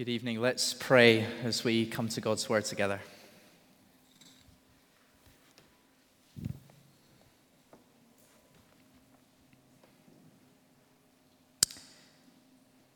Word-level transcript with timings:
Good 0.00 0.08
evening. 0.08 0.40
Let's 0.40 0.72
pray 0.72 1.26
as 1.44 1.62
we 1.62 1.84
come 1.84 2.08
to 2.08 2.22
God's 2.22 2.48
Word 2.48 2.64
together. 2.64 3.02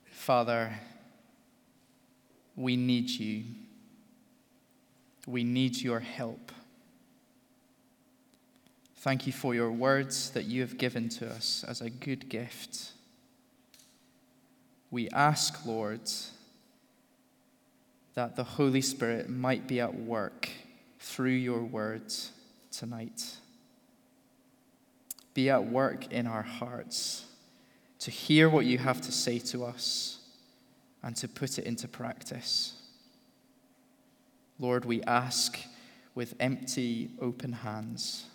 Father, 0.06 0.72
we 2.57 2.75
need 2.75 3.11
you. 3.11 3.45
We 5.27 5.45
need 5.45 5.77
your 5.82 6.00
help. 6.00 6.52
Thank 8.96 9.27
you 9.27 9.34
for 9.34 9.55
your 9.55 9.71
words 9.71 10.30
that 10.30 10.45
you 10.45 10.62
have 10.62 10.79
given 10.79 11.11
to 11.11 11.29
us 11.29 11.66
as 11.68 11.82
a 11.82 11.91
good 11.91 12.30
gift. 12.30 12.93
We 14.91 15.11
ask, 15.11 15.66
Lord, 15.66 16.00
that 18.14 18.36
the 18.36 18.45
Holy 18.45 18.81
Spirit 18.81 19.29
might 19.29 19.67
be 19.67 19.81
at 19.81 19.95
work 19.95 20.49
through 20.99 21.31
your 21.31 21.63
words 21.63 22.31
tonight. 22.71 23.36
Be 25.35 25.50
at 25.50 25.67
work 25.67 26.13
in 26.13 26.27
our 26.27 26.43
hearts 26.43 27.25
to 27.99 28.11
hear 28.11 28.49
what 28.49 28.67
you 28.67 28.79
have 28.79 29.00
to 29.00 29.13
say 29.13 29.39
to 29.39 29.64
us 29.64 30.19
and 31.03 31.17
to 31.17 31.29
put 31.29 31.58
it 31.58 31.64
into 31.64 31.89
practice. 31.89 32.75
Lord, 34.58 34.84
we 34.84 35.03
ask 35.03 35.58
with 36.14 36.34
empty, 36.39 37.11
open 37.20 37.53
hands. 37.53 38.27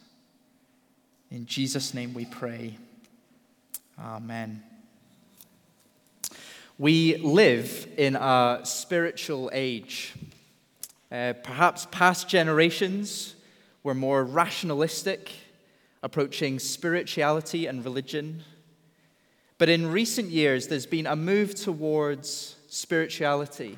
In 1.31 1.45
Jesus' 1.45 1.93
name 1.93 2.13
we 2.13 2.25
pray. 2.25 2.77
Amen. 3.97 4.63
We 6.79 7.17
live 7.17 7.89
in 7.97 8.15
a 8.15 8.61
spiritual 8.63 9.49
age. 9.51 10.13
Uh, 11.11 11.33
perhaps 11.43 11.85
past 11.91 12.29
generations 12.29 13.35
were 13.83 13.93
more 13.93 14.23
rationalistic, 14.23 15.29
approaching 16.01 16.57
spirituality 16.57 17.65
and 17.67 17.83
religion. 17.83 18.45
But 19.57 19.67
in 19.67 19.91
recent 19.91 20.29
years, 20.29 20.69
there's 20.69 20.85
been 20.85 21.05
a 21.05 21.17
move 21.17 21.53
towards 21.53 22.55
spirituality. 22.69 23.77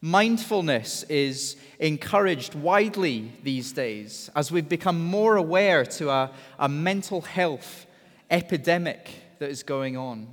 Mindfulness 0.00 1.04
is 1.04 1.54
encouraged 1.78 2.56
widely 2.56 3.30
these 3.44 3.70
days 3.70 4.32
as 4.34 4.50
we've 4.50 4.68
become 4.68 5.00
more 5.00 5.36
aware 5.36 5.84
to 5.84 6.10
a, 6.10 6.32
a 6.58 6.68
mental 6.68 7.20
health 7.20 7.86
epidemic 8.32 9.10
that 9.38 9.48
is 9.48 9.62
going 9.62 9.96
on. 9.96 10.26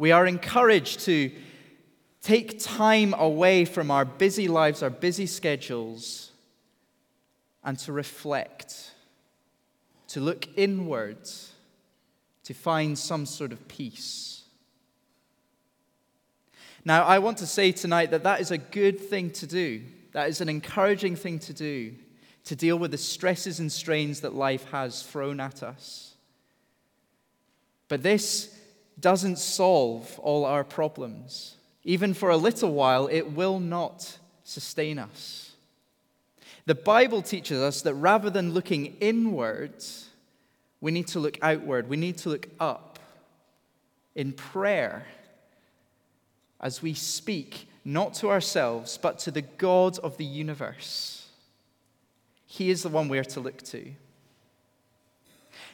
We 0.00 0.12
are 0.12 0.26
encouraged 0.26 1.00
to 1.00 1.30
take 2.22 2.58
time 2.58 3.12
away 3.12 3.66
from 3.66 3.90
our 3.90 4.06
busy 4.06 4.48
lives, 4.48 4.82
our 4.82 4.88
busy 4.88 5.26
schedules, 5.26 6.30
and 7.62 7.78
to 7.80 7.92
reflect, 7.92 8.92
to 10.08 10.20
look 10.20 10.48
inwards, 10.56 11.52
to 12.44 12.54
find 12.54 12.98
some 12.98 13.26
sort 13.26 13.52
of 13.52 13.68
peace. 13.68 14.44
Now, 16.82 17.04
I 17.04 17.18
want 17.18 17.36
to 17.36 17.46
say 17.46 17.70
tonight 17.70 18.10
that 18.12 18.22
that 18.22 18.40
is 18.40 18.50
a 18.50 18.56
good 18.56 18.98
thing 18.98 19.30
to 19.32 19.46
do. 19.46 19.82
That 20.12 20.30
is 20.30 20.40
an 20.40 20.48
encouraging 20.48 21.16
thing 21.16 21.40
to 21.40 21.52
do 21.52 21.94
to 22.44 22.56
deal 22.56 22.78
with 22.78 22.92
the 22.92 22.96
stresses 22.96 23.60
and 23.60 23.70
strains 23.70 24.22
that 24.22 24.34
life 24.34 24.64
has 24.70 25.02
thrown 25.02 25.40
at 25.40 25.62
us. 25.62 26.14
But 27.88 28.02
this 28.02 28.56
doesn't 29.00 29.38
solve 29.38 30.18
all 30.20 30.44
our 30.44 30.64
problems. 30.64 31.56
Even 31.84 32.14
for 32.14 32.30
a 32.30 32.36
little 32.36 32.72
while, 32.72 33.08
it 33.08 33.32
will 33.32 33.58
not 33.58 34.18
sustain 34.44 34.98
us. 34.98 35.52
The 36.66 36.74
Bible 36.74 37.22
teaches 37.22 37.60
us 37.60 37.82
that 37.82 37.94
rather 37.94 38.30
than 38.30 38.52
looking 38.52 38.96
inward, 39.00 39.74
we 40.80 40.90
need 40.90 41.08
to 41.08 41.20
look 41.20 41.38
outward. 41.42 41.88
We 41.88 41.96
need 41.96 42.18
to 42.18 42.28
look 42.28 42.48
up 42.58 42.98
in 44.14 44.32
prayer 44.32 45.06
as 46.60 46.82
we 46.82 46.94
speak 46.94 47.66
not 47.84 48.14
to 48.14 48.28
ourselves, 48.28 48.98
but 48.98 49.18
to 49.20 49.30
the 49.30 49.42
God 49.42 49.98
of 50.00 50.16
the 50.16 50.24
universe. 50.24 51.26
He 52.46 52.70
is 52.70 52.82
the 52.82 52.88
one 52.88 53.08
we 53.08 53.18
are 53.18 53.24
to 53.24 53.40
look 53.40 53.62
to. 53.62 53.92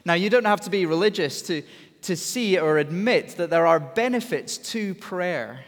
Now, 0.05 0.15
you 0.15 0.31
don't 0.31 0.45
have 0.45 0.61
to 0.62 0.71
be 0.71 0.87
religious 0.87 1.43
to, 1.43 1.62
to 2.06 2.17
see 2.17 2.56
or 2.56 2.78
admit 2.78 3.31
that 3.31 3.50
there 3.50 3.67
are 3.67 3.81
benefits 3.81 4.56
to 4.59 4.94
prayer. 4.94 5.65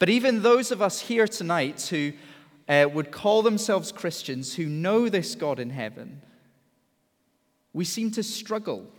But 0.00 0.08
even 0.08 0.42
those 0.42 0.72
of 0.72 0.82
us 0.82 1.00
here 1.00 1.28
tonight 1.28 1.82
who 1.82 2.12
uh, 2.68 2.88
would 2.92 3.12
call 3.12 3.42
themselves 3.42 3.92
Christians, 3.92 4.56
who 4.56 4.66
know 4.66 5.08
this 5.08 5.36
God 5.36 5.60
in 5.60 5.70
heaven, 5.70 6.20
we 7.72 7.84
seem 7.84 8.10
to 8.10 8.24
struggle. 8.24 8.90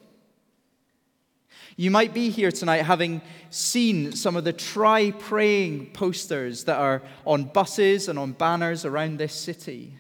You 1.76 1.92
might 1.92 2.14
be 2.14 2.30
here 2.30 2.52
tonight 2.52 2.84
having 2.84 3.22
seen 3.50 4.14
some 4.14 4.38
of 4.38 4.46
the 4.46 4.54
try 4.54 5.12
praying 5.12 5.88
posters 5.88 6.64
that 6.64 6.80
are 6.80 7.02
on 7.26 7.44
buses 7.44 8.08
and 8.08 8.18
on 8.18 8.32
banners 8.32 8.86
around 8.86 9.18
this 9.18 9.34
city. 9.34 9.98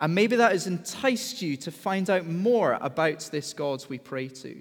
And 0.00 0.16
maybe 0.16 0.34
that 0.34 0.50
has 0.50 0.66
enticed 0.66 1.42
you 1.42 1.56
to 1.58 1.70
find 1.70 2.10
out 2.10 2.26
more 2.26 2.76
about 2.80 3.20
this 3.30 3.54
God 3.54 3.84
we 3.88 3.98
pray 3.98 4.26
to. 4.26 4.60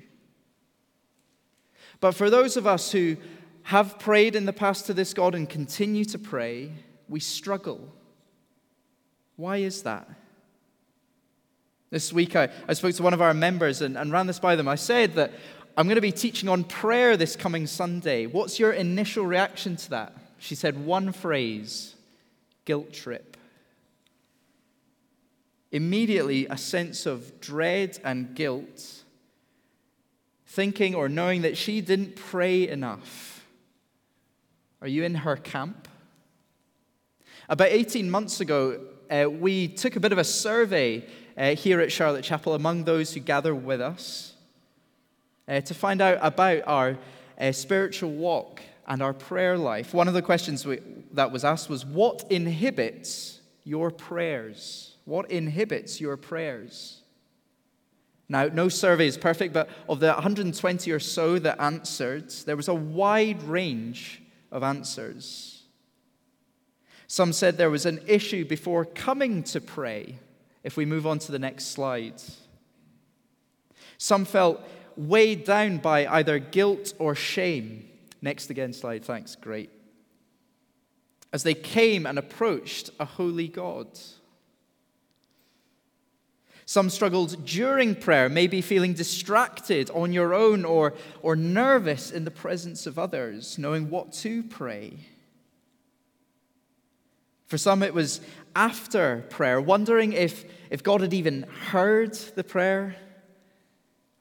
But 2.02 2.14
for 2.14 2.30
those 2.30 2.58
of 2.58 2.68
us 2.68 2.92
who 2.92 3.16
have 3.64 4.00
prayed 4.00 4.36
in 4.36 4.46
the 4.46 4.54
past 4.54 4.88
to 4.88 4.94
this 4.94 5.14
God 5.14 5.36
and 5.36 5.48
continue 5.48 6.04
to 6.06 6.20
pray, 6.20 6.72
we 7.08 7.20
struggle. 7.20 7.94
Why 9.38 9.58
is 9.58 9.84
that? 9.84 10.10
This 11.92 12.12
week, 12.12 12.36
I, 12.36 12.50
I 12.68 12.74
spoke 12.74 12.96
to 12.96 13.04
one 13.04 13.14
of 13.14 13.22
our 13.22 13.34
members 13.34 13.82
and, 13.82 13.98
and 13.98 14.12
ran 14.12 14.26
this 14.26 14.40
by 14.40 14.56
them. 14.56 14.68
I 14.68 14.76
said 14.76 15.14
that 15.14 15.32
I'm 15.78 15.88
going 15.88 15.96
to 15.96 16.02
be 16.02 16.12
teaching 16.12 16.50
on 16.50 16.64
prayer 16.64 17.16
this 17.16 17.36
coming 17.36 17.68
Sunday. 17.68 18.26
What's 18.26 18.60
your 18.60 18.72
initial 18.72 19.26
reaction 19.26 19.76
to 19.78 19.90
that? 19.92 20.14
She 20.38 20.56
said 20.56 20.86
one 20.86 21.12
phrase 21.12 21.96
guilt 22.66 22.94
trip. 22.94 23.38
Immediately, 25.72 26.48
a 26.48 26.58
sense 26.58 27.06
of 27.06 27.40
dread 27.40 28.00
and 28.04 28.36
guilt 28.36 29.01
thinking 30.52 30.94
or 30.94 31.08
knowing 31.08 31.44
that 31.44 31.56
she 31.56 31.80
didn't 31.80 32.16
pray 32.16 32.68
enough? 32.68 33.46
Are 34.82 34.88
you 34.88 35.04
in 35.04 35.16
her 35.16 35.38
camp? 35.38 35.88
About 37.48 37.70
18 37.70 38.12
months 38.12 38.42
ago, 38.42 38.82
uh, 39.10 39.30
we 39.30 39.70
took 39.70 39.96
a 39.96 40.00
bit 40.02 40.12
of 40.12 40.18
a 40.18 40.24
survey 40.26 41.06
uh, 41.38 41.56
here 41.56 41.80
at 41.80 41.92
Charlotte 41.92 42.26
Chapel 42.26 42.54
among 42.54 42.84
those 42.84 43.14
who 43.14 43.22
gather 43.22 43.56
with 43.56 43.80
us 43.80 44.34
uh, 45.48 45.62
to 45.62 45.74
find 45.74 46.02
out 46.02 46.18
about 46.22 46.64
our 46.68 46.98
uh, 47.40 47.52
spiritual 47.54 48.12
walk 48.12 48.62
and 48.88 49.02
our 49.02 49.14
prayer 49.14 49.58
life. 49.58 49.94
One 49.94 50.10
of 50.10 50.14
the 50.14 50.22
questions 50.22 50.66
we, 50.66 50.80
that 51.14 51.32
was 51.32 51.46
asked 51.46 51.70
was 51.70 51.86
What 51.86 52.26
inhibits 52.30 53.40
your 53.64 53.90
prayers? 53.90 54.96
What 55.06 55.32
inhibits 55.32 56.02
your 56.02 56.18
prayers? 56.18 57.01
Now, 58.32 58.46
no 58.46 58.70
survey 58.70 59.08
is 59.08 59.18
perfect, 59.18 59.54
but 59.54 59.68
of 59.90 60.00
the 60.00 60.08
120 60.08 60.90
or 60.90 61.00
so 61.02 61.38
that 61.40 61.60
answered, 61.60 62.30
there 62.46 62.56
was 62.56 62.70
a 62.70 62.74
wide 62.74 63.44
range 63.44 64.22
of 64.54 64.64
answers. 64.64 65.64
Some 67.08 67.34
said 67.34 67.58
there 67.58 67.70
was 67.70 67.86
an 67.86 68.00
issue 68.08 68.46
before 68.46 68.86
coming 68.86 69.44
to 69.44 69.60
pray, 69.60 70.18
if 70.64 70.78
we 70.78 70.86
move 70.86 71.06
on 71.06 71.20
to 71.20 71.34
the 71.34 71.40
next 71.40 71.74
slide. 71.74 72.22
Some 73.98 74.24
felt 74.24 74.62
weighed 74.96 75.44
down 75.44 75.80
by 75.80 76.08
either 76.08 76.40
guilt 76.40 76.94
or 77.00 77.16
shame. 77.16 77.90
Next 78.22 78.50
again, 78.50 78.72
slide, 78.72 79.04
thanks, 79.04 79.36
great. 79.36 79.72
As 81.34 81.44
they 81.44 81.54
came 81.54 82.06
and 82.06 82.18
approached 82.18 82.92
a 82.98 83.04
holy 83.04 83.50
God. 83.50 83.88
Some 86.66 86.90
struggled 86.90 87.46
during 87.46 87.96
prayer, 87.96 88.30
maybe 88.30 88.62
feeling 88.62 88.94
distracted 88.94 89.90
on 89.92 90.14
your 90.14 90.34
own 90.34 90.64
or, 90.64 90.94
or 91.22 91.36
nervous 91.36 92.12
in 92.12 92.24
the 92.24 92.32
presence 92.32 92.86
of 92.86 93.00
others, 93.00 93.58
knowing 93.58 93.90
what 93.90 94.14
to 94.14 94.44
pray. 94.44 94.98
For 97.48 97.58
some, 97.58 97.84
it 97.84 97.94
was 97.94 98.22
after 98.56 99.26
prayer, 99.30 99.60
wondering 99.60 100.14
if, 100.14 100.46
if 100.70 100.84
God 100.84 101.02
had 101.02 101.14
even 101.14 101.44
heard 101.44 102.14
the 102.14 102.44
prayer, 102.44 102.96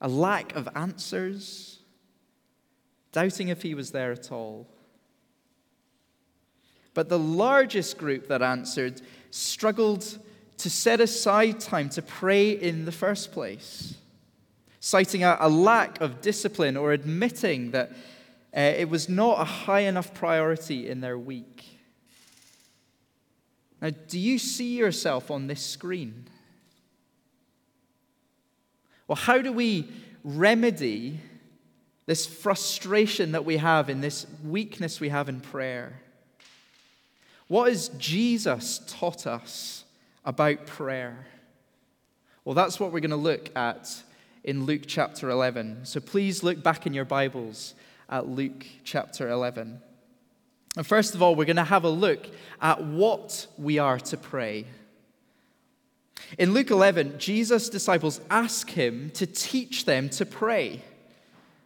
a 0.01 0.09
lack 0.09 0.57
of 0.57 0.69
answers, 0.75 1.79
doubting 3.13 3.49
if 3.49 3.63
He 3.63 3.75
was 3.75 3.93
there 3.93 4.11
at 4.11 4.33
all. 4.33 4.67
But 6.93 7.09
the 7.09 7.19
largest 7.19 7.99
group 7.99 8.27
that 8.29 8.43
answered 8.43 9.01
struggled 9.31 10.19
to 10.63 10.71
set 10.71 11.01
aside 11.01 11.61
time 11.61 11.89
to 11.91 12.03
pray 12.03 12.51
in 12.51 12.85
the 12.85 12.93
first 12.93 13.33
place, 13.33 13.95
citing 14.81 15.25
a, 15.25 15.37
a 15.41 15.49
lack 15.49 16.01
of 16.01 16.21
discipline 16.21 16.77
or 16.77 16.93
admitting 16.93 17.73
that 17.73 17.91
Uh, 18.53 18.83
it 18.83 18.91
was 18.91 19.09
not 19.09 19.41
a 19.41 19.45
high 19.45 19.87
enough 19.89 20.13
priority 20.13 20.89
in 20.91 21.01
their 21.01 21.17
week. 21.17 21.79
Now, 23.81 23.91
do 24.09 24.19
you 24.19 24.39
see 24.39 24.77
yourself 24.77 25.31
on 25.31 25.47
this 25.47 25.63
screen? 25.63 26.27
Well, 29.07 29.27
how 29.27 29.43
do 29.43 29.53
we 29.53 29.85
remedy 30.25 31.21
this 32.07 32.27
frustration 32.27 33.33
that 33.33 33.45
we 33.45 33.59
have 33.59 33.93
in 33.93 34.01
this 34.01 34.27
weakness 34.43 35.01
we 35.01 35.11
have 35.11 35.29
in 35.29 35.41
prayer? 35.41 36.01
What 37.49 37.69
has 37.69 37.91
Jesus 37.99 38.81
taught 38.87 39.27
us 39.27 39.85
about 40.25 40.67
prayer? 40.67 41.27
Well, 42.45 42.55
that's 42.55 42.81
what 42.81 42.93
we're 42.93 43.01
going 43.01 43.11
to 43.11 43.17
look 43.17 43.55
at 43.57 44.03
in 44.45 44.65
Luke 44.65 44.83
chapter 44.87 45.31
11. 45.31 45.85
So 45.85 46.01
please 46.01 46.43
look 46.43 46.63
back 46.63 46.87
in 46.87 46.95
your 46.95 47.05
Bibles 47.05 47.75
at 48.09 48.29
Luke 48.29 48.67
chapter 48.85 49.29
11. 49.29 49.81
And 50.77 50.87
first 50.87 51.15
of 51.15 51.23
all, 51.23 51.35
we're 51.35 51.45
going 51.45 51.57
to 51.57 51.65
have 51.65 51.85
a 51.85 51.91
look 51.91 52.27
at 52.61 52.83
what 52.83 53.47
we 53.59 53.79
are 53.79 53.99
to 53.99 54.17
pray. 54.17 54.67
In 56.39 56.55
Luke 56.55 56.71
11, 56.71 57.19
Jesus' 57.19 57.69
disciples 57.69 58.21
ask 58.31 58.71
him 58.71 59.11
to 59.15 59.27
teach 59.27 59.85
them 59.85 60.09
to 60.11 60.25
pray. 60.25 60.83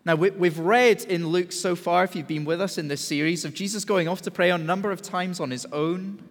Now, 0.06 0.16
we've 0.16 0.58
read 0.58 1.02
in 1.04 1.28
Luke 1.28 1.52
so 1.52 1.74
far, 1.74 2.04
if 2.04 2.14
you've 2.14 2.28
been 2.28 2.44
with 2.44 2.60
us 2.60 2.76
in 2.76 2.88
this 2.88 3.00
series, 3.00 3.44
of 3.44 3.54
Jesus 3.54 3.84
going 3.84 4.06
off 4.06 4.22
to 4.22 4.30
pray 4.30 4.50
a 4.50 4.58
number 4.58 4.90
of 4.90 5.00
times 5.00 5.40
on 5.40 5.50
his 5.50 5.64
own. 5.66 6.22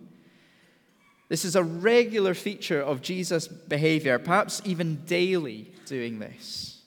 This 1.34 1.46
is 1.46 1.56
a 1.56 1.64
regular 1.64 2.36
feature 2.36 2.80
of 2.80 3.02
Jesus' 3.02 3.48
behavior, 3.48 4.20
perhaps 4.20 4.62
even 4.66 5.04
daily 5.08 5.74
doing 5.88 6.20
this. 6.20 6.84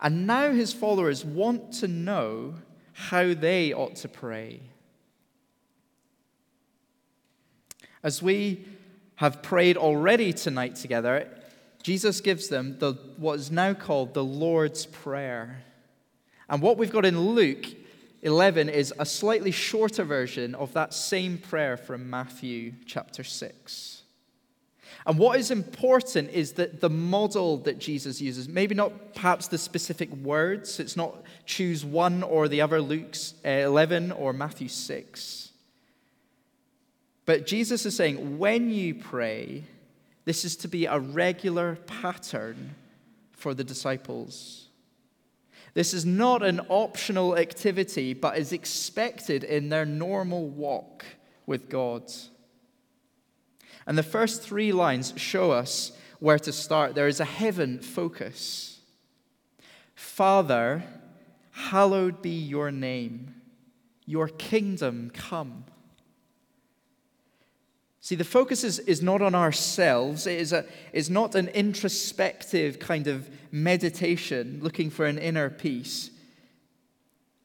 And 0.00 0.26
now 0.26 0.50
his 0.50 0.72
followers 0.72 1.24
want 1.24 1.74
to 1.74 1.86
know 1.86 2.54
how 2.92 3.34
they 3.34 3.72
ought 3.72 3.94
to 3.94 4.08
pray. 4.08 4.62
As 8.02 8.20
we 8.20 8.66
have 9.14 9.44
prayed 9.44 9.76
already 9.76 10.32
tonight 10.32 10.74
together, 10.74 11.28
Jesus 11.84 12.20
gives 12.20 12.48
them 12.48 12.80
the, 12.80 12.94
what 13.16 13.38
is 13.38 13.52
now 13.52 13.74
called 13.74 14.12
the 14.12 14.24
Lord's 14.24 14.86
Prayer. 14.86 15.62
And 16.48 16.60
what 16.60 16.78
we've 16.78 16.90
got 16.90 17.04
in 17.04 17.20
Luke 17.20 17.66
11 18.22 18.68
is 18.68 18.92
a 18.98 19.06
slightly 19.06 19.50
shorter 19.50 20.04
version 20.04 20.54
of 20.54 20.72
that 20.72 20.92
same 20.92 21.38
prayer 21.38 21.76
from 21.76 22.10
Matthew 22.10 22.72
chapter 22.84 23.22
6. 23.22 24.02
And 25.06 25.18
what 25.18 25.38
is 25.38 25.50
important 25.50 26.30
is 26.30 26.52
that 26.54 26.80
the 26.80 26.90
model 26.90 27.58
that 27.58 27.78
Jesus 27.78 28.20
uses, 28.20 28.48
maybe 28.48 28.74
not 28.74 29.14
perhaps 29.14 29.48
the 29.48 29.56
specific 29.56 30.12
words, 30.12 30.80
it's 30.80 30.96
not 30.96 31.22
choose 31.46 31.84
one 31.84 32.22
or 32.22 32.48
the 32.48 32.60
other, 32.60 32.80
Luke 32.80 33.16
uh, 33.44 33.48
11 33.48 34.12
or 34.12 34.32
Matthew 34.32 34.68
6. 34.68 35.52
But 37.24 37.46
Jesus 37.46 37.86
is 37.86 37.94
saying, 37.94 38.38
when 38.38 38.70
you 38.70 38.94
pray, 38.94 39.64
this 40.24 40.44
is 40.44 40.56
to 40.56 40.68
be 40.68 40.86
a 40.86 40.98
regular 40.98 41.76
pattern 41.86 42.74
for 43.32 43.54
the 43.54 43.64
disciples. 43.64 44.67
This 45.78 45.94
is 45.94 46.04
not 46.04 46.42
an 46.42 46.60
optional 46.70 47.38
activity, 47.38 48.12
but 48.12 48.36
is 48.36 48.52
expected 48.52 49.44
in 49.44 49.68
their 49.68 49.86
normal 49.86 50.48
walk 50.48 51.04
with 51.46 51.68
God. 51.68 52.02
And 53.86 53.96
the 53.96 54.02
first 54.02 54.42
three 54.42 54.72
lines 54.72 55.14
show 55.16 55.52
us 55.52 55.92
where 56.18 56.40
to 56.40 56.50
start. 56.50 56.96
There 56.96 57.06
is 57.06 57.20
a 57.20 57.24
heaven 57.24 57.78
focus. 57.78 58.80
Father, 59.94 60.82
hallowed 61.52 62.22
be 62.22 62.36
your 62.36 62.72
name, 62.72 63.36
your 64.04 64.26
kingdom 64.26 65.12
come. 65.14 65.64
See, 68.00 68.16
the 68.16 68.24
focus 68.24 68.64
is, 68.64 68.80
is 68.80 69.00
not 69.00 69.22
on 69.22 69.36
ourselves. 69.36 70.26
It 70.26 70.40
is, 70.40 70.52
a, 70.52 70.64
is 70.92 71.08
not 71.08 71.36
an 71.36 71.46
introspective 71.46 72.80
kind 72.80 73.06
of 73.06 73.30
meditation 73.50 74.60
looking 74.62 74.90
for 74.90 75.06
an 75.06 75.18
inner 75.18 75.50
peace. 75.50 76.10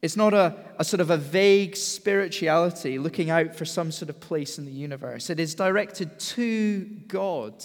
It's 0.02 0.16
not 0.16 0.34
a, 0.34 0.54
a 0.78 0.84
sort 0.84 1.00
of 1.00 1.08
a 1.08 1.16
vague 1.16 1.76
spirituality 1.76 2.98
looking 2.98 3.30
out 3.30 3.56
for 3.56 3.64
some 3.64 3.90
sort 3.90 4.10
of 4.10 4.20
place 4.20 4.58
in 4.58 4.66
the 4.66 4.70
universe. 4.70 5.30
It 5.30 5.40
is 5.40 5.54
directed 5.54 6.18
to 6.20 6.84
God 7.08 7.64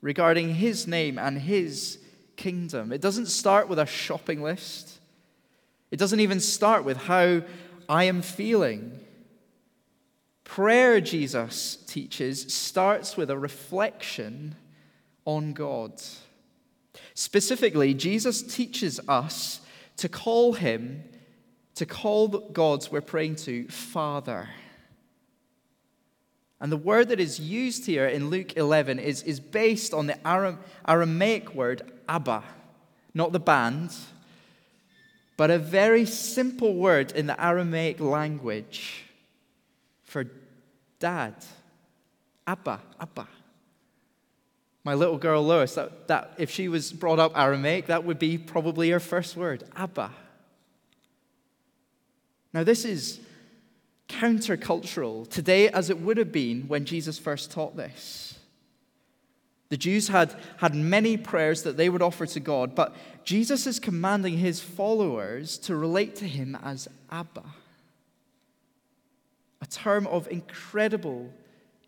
regarding 0.00 0.54
His 0.54 0.86
name 0.86 1.18
and 1.18 1.38
His 1.38 1.98
kingdom. 2.36 2.92
It 2.92 3.02
doesn't 3.02 3.26
start 3.26 3.68
with 3.68 3.78
a 3.78 3.86
shopping 3.86 4.42
list, 4.42 4.98
it 5.90 5.98
doesn't 5.98 6.20
even 6.20 6.40
start 6.40 6.84
with 6.84 6.96
how 6.96 7.42
I 7.88 8.04
am 8.04 8.22
feeling. 8.22 8.98
Prayer, 10.44 11.00
Jesus 11.00 11.76
teaches, 11.76 12.54
starts 12.54 13.16
with 13.16 13.30
a 13.30 13.38
reflection 13.38 14.54
on 15.26 15.52
God. 15.52 16.00
Specifically, 17.14 17.94
Jesus 17.94 18.42
teaches 18.42 19.00
us 19.08 19.60
to 19.96 20.08
call 20.08 20.54
him, 20.54 21.04
to 21.74 21.86
call 21.86 22.28
the 22.28 22.40
gods 22.40 22.90
we're 22.90 23.00
praying 23.00 23.36
to, 23.36 23.68
Father. 23.68 24.48
And 26.60 26.72
the 26.72 26.76
word 26.76 27.08
that 27.08 27.20
is 27.20 27.38
used 27.38 27.86
here 27.86 28.06
in 28.06 28.30
Luke 28.30 28.56
11 28.56 28.98
is, 28.98 29.22
is 29.22 29.40
based 29.40 29.92
on 29.92 30.06
the 30.06 30.26
Aram, 30.26 30.58
Aramaic 30.88 31.54
word 31.54 31.82
Abba, 32.08 32.42
not 33.12 33.32
the 33.32 33.40
band, 33.40 33.94
but 35.36 35.50
a 35.50 35.58
very 35.58 36.06
simple 36.06 36.74
word 36.74 37.12
in 37.12 37.26
the 37.26 37.44
Aramaic 37.44 38.00
language 38.00 39.04
for 40.02 40.24
dad. 40.98 41.34
Abba, 42.46 42.80
Abba. 42.98 43.28
My 44.86 44.94
little 44.94 45.18
girl 45.18 45.42
Lois, 45.42 45.74
that, 45.74 46.06
that, 46.06 46.34
if 46.38 46.48
she 46.48 46.68
was 46.68 46.92
brought 46.92 47.18
up 47.18 47.36
Aramaic, 47.36 47.86
that 47.86 48.04
would 48.04 48.20
be 48.20 48.38
probably 48.38 48.88
her 48.90 49.00
first 49.00 49.36
word, 49.36 49.64
Abba. 49.74 50.12
Now, 52.52 52.62
this 52.62 52.84
is 52.84 53.18
countercultural 54.08 55.28
today 55.28 55.68
as 55.70 55.90
it 55.90 56.00
would 56.00 56.18
have 56.18 56.30
been 56.30 56.68
when 56.68 56.84
Jesus 56.84 57.18
first 57.18 57.50
taught 57.50 57.76
this. 57.76 58.38
The 59.70 59.76
Jews 59.76 60.06
had, 60.06 60.36
had 60.58 60.76
many 60.76 61.16
prayers 61.16 61.64
that 61.64 61.76
they 61.76 61.88
would 61.88 62.00
offer 62.00 62.24
to 62.24 62.38
God, 62.38 62.76
but 62.76 62.94
Jesus 63.24 63.66
is 63.66 63.80
commanding 63.80 64.38
his 64.38 64.60
followers 64.60 65.58
to 65.58 65.74
relate 65.74 66.14
to 66.14 66.28
him 66.28 66.56
as 66.62 66.86
Abba 67.10 67.42
a 69.60 69.66
term 69.66 70.06
of 70.06 70.28
incredible 70.28 71.32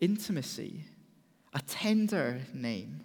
intimacy, 0.01 0.81
a 1.53 1.61
tender 1.61 2.41
name. 2.53 3.01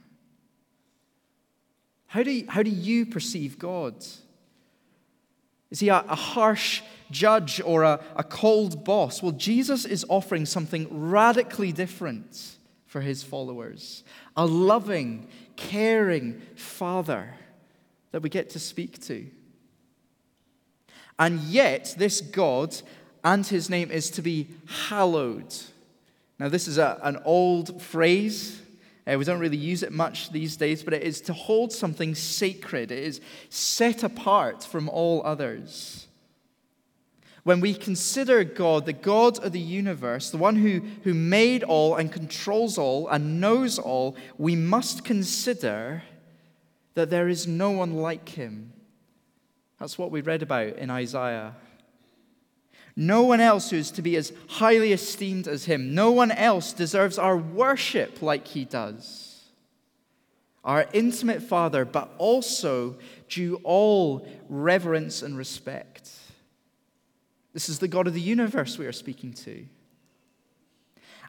How 2.06 2.22
do 2.22 2.30
you, 2.30 2.46
how 2.48 2.62
do 2.62 2.70
you 2.70 3.06
perceive 3.06 3.58
God? 3.58 3.94
Is 5.70 5.80
he 5.80 5.88
a, 5.88 6.04
a 6.08 6.14
harsh 6.14 6.82
judge 7.10 7.60
or 7.64 7.82
a, 7.82 8.00
a 8.14 8.22
cold 8.22 8.84
boss? 8.84 9.22
Well, 9.22 9.32
Jesus 9.32 9.84
is 9.84 10.06
offering 10.08 10.46
something 10.46 10.86
radically 10.90 11.72
different 11.72 12.56
for 12.86 13.00
his 13.00 13.24
followers 13.24 14.04
a 14.36 14.46
loving, 14.46 15.26
caring 15.56 16.40
father 16.54 17.34
that 18.12 18.22
we 18.22 18.28
get 18.28 18.50
to 18.50 18.60
speak 18.60 19.00
to. 19.06 19.26
And 21.18 21.40
yet, 21.40 21.94
this 21.98 22.20
God 22.20 22.76
and 23.24 23.44
his 23.44 23.68
name 23.68 23.90
is 23.90 24.10
to 24.10 24.22
be 24.22 24.48
hallowed. 24.66 25.52
Now, 26.38 26.48
this 26.48 26.66
is 26.66 26.78
a, 26.78 26.98
an 27.02 27.18
old 27.24 27.80
phrase. 27.80 28.60
Uh, 29.06 29.16
we 29.18 29.24
don't 29.24 29.38
really 29.38 29.56
use 29.56 29.82
it 29.82 29.92
much 29.92 30.30
these 30.30 30.56
days, 30.56 30.82
but 30.82 30.94
it 30.94 31.02
is 31.02 31.20
to 31.22 31.32
hold 31.32 31.72
something 31.72 32.14
sacred. 32.14 32.90
It 32.90 33.02
is 33.04 33.20
set 33.48 34.02
apart 34.02 34.64
from 34.64 34.88
all 34.88 35.22
others. 35.24 36.08
When 37.44 37.60
we 37.60 37.74
consider 37.74 38.42
God, 38.42 38.86
the 38.86 38.94
God 38.94 39.38
of 39.44 39.52
the 39.52 39.60
universe, 39.60 40.30
the 40.30 40.38
one 40.38 40.56
who, 40.56 40.80
who 41.04 41.12
made 41.12 41.62
all 41.62 41.94
and 41.96 42.10
controls 42.10 42.78
all 42.78 43.06
and 43.08 43.38
knows 43.38 43.78
all, 43.78 44.16
we 44.38 44.56
must 44.56 45.04
consider 45.04 46.02
that 46.94 47.10
there 47.10 47.28
is 47.28 47.46
no 47.46 47.70
one 47.70 47.94
like 47.94 48.30
him. 48.30 48.72
That's 49.78 49.98
what 49.98 50.10
we 50.10 50.22
read 50.22 50.42
about 50.42 50.78
in 50.78 50.88
Isaiah. 50.88 51.54
No 52.96 53.22
one 53.22 53.40
else 53.40 53.70
who 53.70 53.76
is 53.76 53.90
to 53.92 54.02
be 54.02 54.16
as 54.16 54.32
highly 54.48 54.92
esteemed 54.92 55.48
as 55.48 55.64
him. 55.64 55.94
No 55.94 56.12
one 56.12 56.30
else 56.30 56.72
deserves 56.72 57.18
our 57.18 57.36
worship 57.36 58.22
like 58.22 58.46
he 58.46 58.64
does. 58.64 59.42
Our 60.64 60.86
intimate 60.92 61.42
Father, 61.42 61.84
but 61.84 62.10
also 62.18 62.96
due 63.28 63.60
all 63.64 64.26
reverence 64.48 65.22
and 65.22 65.36
respect. 65.36 66.10
This 67.52 67.68
is 67.68 67.80
the 67.80 67.88
God 67.88 68.06
of 68.06 68.14
the 68.14 68.20
universe 68.20 68.78
we 68.78 68.86
are 68.86 68.92
speaking 68.92 69.32
to. 69.32 69.66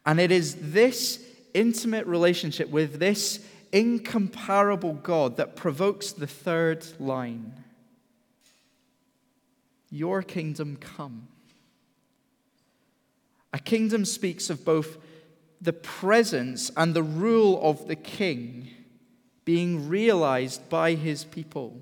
And 0.06 0.20
it 0.20 0.32
is 0.32 0.56
this 0.72 1.20
intimate 1.54 2.06
relationship 2.06 2.70
with 2.70 3.00
this 3.00 3.40
incomparable 3.72 4.94
God 4.94 5.38
that 5.38 5.56
provokes 5.56 6.12
the 6.12 6.28
third 6.28 6.86
line 7.00 7.54
Your 9.90 10.22
kingdom 10.22 10.78
come. 10.78 11.28
A 13.56 13.60
kingdom 13.60 14.04
speaks 14.04 14.50
of 14.50 14.66
both 14.66 14.98
the 15.62 15.72
presence 15.72 16.70
and 16.76 16.94
the 16.94 17.02
rule 17.02 17.58
of 17.64 17.88
the 17.88 17.96
king 17.96 18.68
being 19.46 19.88
realized 19.88 20.68
by 20.68 20.96
his 20.96 21.24
people. 21.24 21.80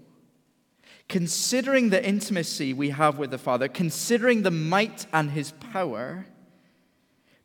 Considering 1.09 1.89
the 1.89 2.07
intimacy 2.07 2.73
we 2.73 2.91
have 2.91 3.17
with 3.17 3.31
the 3.31 3.39
Father, 3.39 3.67
considering 3.67 4.43
the 4.43 4.51
might 4.51 5.07
and 5.11 5.31
his 5.31 5.49
power, 5.49 6.27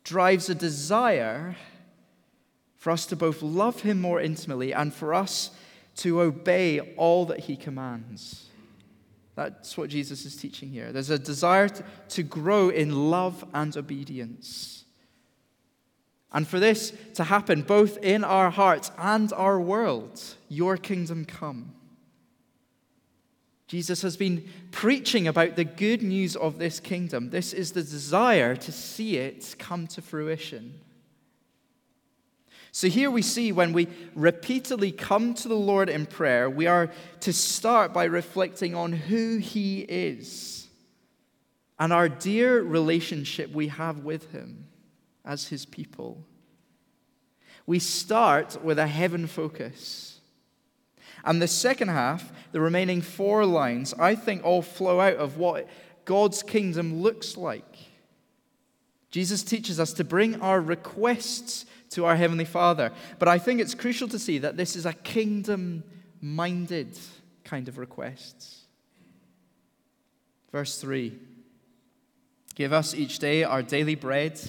drives 0.04 0.50
a 0.50 0.54
desire 0.54 1.56
for 2.76 2.90
us 2.90 3.06
to 3.06 3.16
both 3.16 3.40
love 3.40 3.80
him 3.80 3.98
more 3.98 4.20
intimately 4.20 4.74
and 4.74 4.92
for 4.92 5.14
us 5.14 5.52
to 5.96 6.20
obey 6.20 6.80
all 6.98 7.24
that 7.24 7.40
he 7.40 7.56
commands. 7.56 8.47
That's 9.38 9.78
what 9.78 9.88
Jesus 9.88 10.26
is 10.26 10.34
teaching 10.34 10.68
here. 10.68 10.90
There's 10.90 11.10
a 11.10 11.18
desire 11.18 11.68
to, 12.08 12.22
grow 12.24 12.70
in 12.70 13.08
love 13.08 13.44
and 13.54 13.76
obedience. 13.76 14.84
And 16.32 16.44
for 16.44 16.58
this 16.58 16.92
to 17.14 17.22
happen 17.22 17.62
both 17.62 17.98
in 17.98 18.24
our 18.24 18.50
hearts 18.50 18.90
and 18.98 19.32
our 19.32 19.60
world, 19.60 20.20
your 20.48 20.76
kingdom 20.76 21.24
come. 21.24 21.72
Jesus 23.68 24.02
has 24.02 24.16
been 24.16 24.44
preaching 24.72 25.28
about 25.28 25.54
the 25.54 25.64
good 25.64 26.02
news 26.02 26.34
of 26.34 26.58
this 26.58 26.80
kingdom. 26.80 27.30
This 27.30 27.52
is 27.52 27.70
the 27.70 27.82
desire 27.84 28.56
to 28.56 28.72
see 28.72 29.18
it 29.18 29.54
come 29.56 29.86
to 29.86 30.02
fruition. 30.02 30.80
So 32.72 32.88
here 32.88 33.10
we 33.10 33.22
see 33.22 33.50
when 33.52 33.72
we 33.72 33.88
repeatedly 34.14 34.92
come 34.92 35.34
to 35.34 35.48
the 35.48 35.54
Lord 35.54 35.88
in 35.88 36.06
prayer, 36.06 36.50
we 36.50 36.66
are 36.66 36.90
to 37.20 37.32
start 37.32 37.92
by 37.92 38.04
reflecting 38.04 38.74
on 38.74 38.92
who 38.92 39.38
He 39.38 39.80
is 39.80 40.68
and 41.78 41.92
our 41.92 42.08
dear 42.08 42.62
relationship 42.62 43.50
we 43.52 43.68
have 43.68 44.00
with 44.00 44.32
Him 44.32 44.66
as 45.24 45.48
His 45.48 45.64
people. 45.64 46.24
We 47.66 47.78
start 47.78 48.62
with 48.64 48.78
a 48.78 48.86
heaven 48.86 49.26
focus. 49.26 50.20
And 51.24 51.42
the 51.42 51.48
second 51.48 51.88
half, 51.88 52.32
the 52.52 52.60
remaining 52.60 53.02
four 53.02 53.44
lines, 53.44 53.92
I 53.94 54.14
think 54.14 54.44
all 54.44 54.62
flow 54.62 55.00
out 55.00 55.16
of 55.16 55.36
what 55.36 55.68
God's 56.04 56.42
kingdom 56.42 57.02
looks 57.02 57.36
like. 57.36 57.76
Jesus 59.10 59.42
teaches 59.42 59.80
us 59.80 59.92
to 59.94 60.04
bring 60.04 60.40
our 60.40 60.60
requests 60.60 61.66
to 61.90 62.04
our 62.04 62.16
Heavenly 62.16 62.44
Father. 62.44 62.92
But 63.18 63.28
I 63.28 63.38
think 63.38 63.60
it's 63.60 63.74
crucial 63.74 64.08
to 64.08 64.18
see 64.18 64.38
that 64.38 64.56
this 64.56 64.76
is 64.76 64.86
a 64.86 64.92
kingdom 64.92 65.84
minded 66.20 66.98
kind 67.44 67.68
of 67.68 67.78
request. 67.78 68.58
Verse 70.52 70.80
3 70.80 71.18
Give 72.54 72.72
us 72.72 72.94
each 72.94 73.18
day 73.18 73.44
our 73.44 73.62
daily 73.62 73.94
bread. 73.94 74.40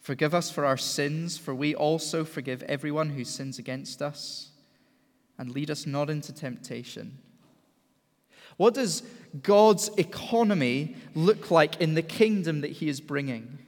Forgive 0.00 0.34
us 0.34 0.50
for 0.50 0.64
our 0.64 0.76
sins, 0.76 1.36
for 1.36 1.52
we 1.52 1.74
also 1.74 2.24
forgive 2.24 2.62
everyone 2.62 3.10
who 3.10 3.24
sins 3.24 3.58
against 3.58 4.00
us. 4.00 4.50
And 5.36 5.50
lead 5.50 5.68
us 5.68 5.84
not 5.84 6.08
into 6.08 6.32
temptation. 6.32 7.18
What 8.56 8.74
does 8.74 9.02
God's 9.42 9.88
economy 9.98 10.96
look 11.14 11.50
like 11.50 11.80
in 11.80 11.94
the 11.94 12.02
kingdom 12.02 12.60
that 12.60 12.70
He 12.70 12.88
is 12.88 13.00
bringing? 13.00 13.58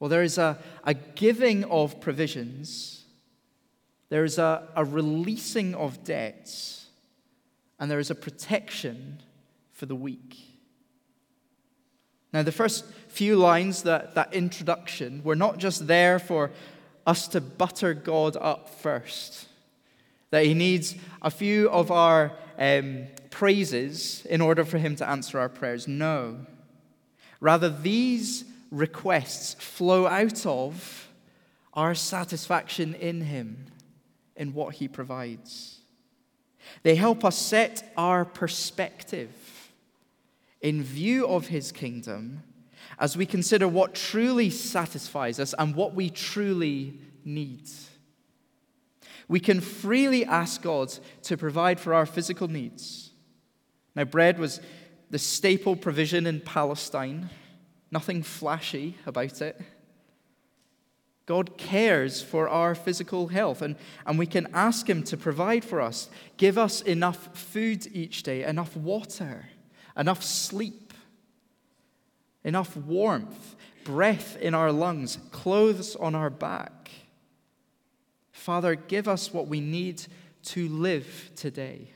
Well, 0.00 0.08
there 0.08 0.22
is 0.22 0.38
a, 0.38 0.58
a 0.82 0.94
giving 0.94 1.62
of 1.64 2.00
provisions, 2.00 3.04
there 4.08 4.24
is 4.24 4.38
a, 4.38 4.66
a 4.74 4.84
releasing 4.84 5.74
of 5.74 6.02
debts, 6.02 6.86
and 7.78 7.90
there 7.90 8.00
is 8.00 8.10
a 8.10 8.14
protection 8.14 9.22
for 9.72 9.86
the 9.86 9.94
weak. 9.94 10.38
Now, 12.32 12.42
the 12.42 12.52
first 12.52 12.86
few 13.08 13.36
lines, 13.36 13.82
that, 13.82 14.14
that 14.14 14.32
introduction, 14.32 15.22
were 15.22 15.36
not 15.36 15.58
just 15.58 15.86
there 15.86 16.18
for 16.18 16.50
us 17.06 17.28
to 17.28 17.40
butter 17.40 17.92
God 17.92 18.36
up 18.40 18.70
first, 18.70 19.48
that 20.30 20.44
He 20.44 20.54
needs 20.54 20.94
a 21.20 21.30
few 21.30 21.68
of 21.68 21.90
our 21.90 22.32
um, 22.58 23.06
praises 23.30 24.24
in 24.26 24.40
order 24.40 24.64
for 24.64 24.78
Him 24.78 24.96
to 24.96 25.08
answer 25.08 25.38
our 25.38 25.48
prayers. 25.48 25.86
No. 25.86 26.46
Rather, 27.40 27.68
these 27.68 28.44
requests 28.70 29.54
flow 29.54 30.06
out 30.06 30.46
of 30.46 31.08
our 31.74 31.94
satisfaction 31.94 32.94
in 32.94 33.20
Him, 33.22 33.66
in 34.36 34.54
what 34.54 34.74
He 34.76 34.88
provides. 34.88 35.78
They 36.82 36.94
help 36.94 37.24
us 37.24 37.36
set 37.36 37.92
our 37.96 38.24
perspective 38.24 39.30
in 40.60 40.82
view 40.82 41.26
of 41.26 41.48
His 41.48 41.72
kingdom 41.72 42.42
as 42.98 43.16
we 43.16 43.26
consider 43.26 43.66
what 43.66 43.94
truly 43.94 44.50
satisfies 44.50 45.40
us 45.40 45.54
and 45.58 45.74
what 45.74 45.94
we 45.94 46.10
truly 46.10 47.00
need. 47.24 47.68
We 49.26 49.40
can 49.40 49.60
freely 49.60 50.24
ask 50.24 50.60
God 50.60 50.92
to 51.22 51.36
provide 51.36 51.80
for 51.80 51.94
our 51.94 52.04
physical 52.04 52.48
needs. 52.48 53.10
Now, 53.94 54.04
bread 54.04 54.38
was 54.38 54.60
the 55.08 55.18
staple 55.18 55.76
provision 55.76 56.26
in 56.26 56.40
Palestine 56.40 57.30
nothing 57.90 58.22
flashy 58.22 58.96
about 59.06 59.40
it. 59.42 59.60
God 61.26 61.56
cares 61.56 62.20
for 62.20 62.48
our 62.48 62.74
physical 62.74 63.28
health, 63.28 63.62
and, 63.62 63.76
and 64.04 64.18
we 64.18 64.26
can 64.26 64.48
ask 64.52 64.90
Him 64.90 65.04
to 65.04 65.16
provide 65.16 65.64
for 65.64 65.80
us. 65.80 66.08
Give 66.36 66.58
us 66.58 66.82
enough 66.82 67.36
food 67.36 67.86
each 67.92 68.24
day, 68.24 68.42
enough 68.42 68.76
water, 68.76 69.48
enough 69.96 70.24
sleep, 70.24 70.92
enough 72.42 72.76
warmth, 72.76 73.54
breath 73.84 74.36
in 74.38 74.54
our 74.54 74.72
lungs, 74.72 75.18
clothes 75.30 75.94
on 75.94 76.16
our 76.16 76.30
back. 76.30 76.90
Father, 78.32 78.74
give 78.74 79.06
us 79.06 79.32
what 79.32 79.46
we 79.46 79.60
need 79.60 80.02
to 80.42 80.68
live 80.68 81.30
today. 81.36 81.92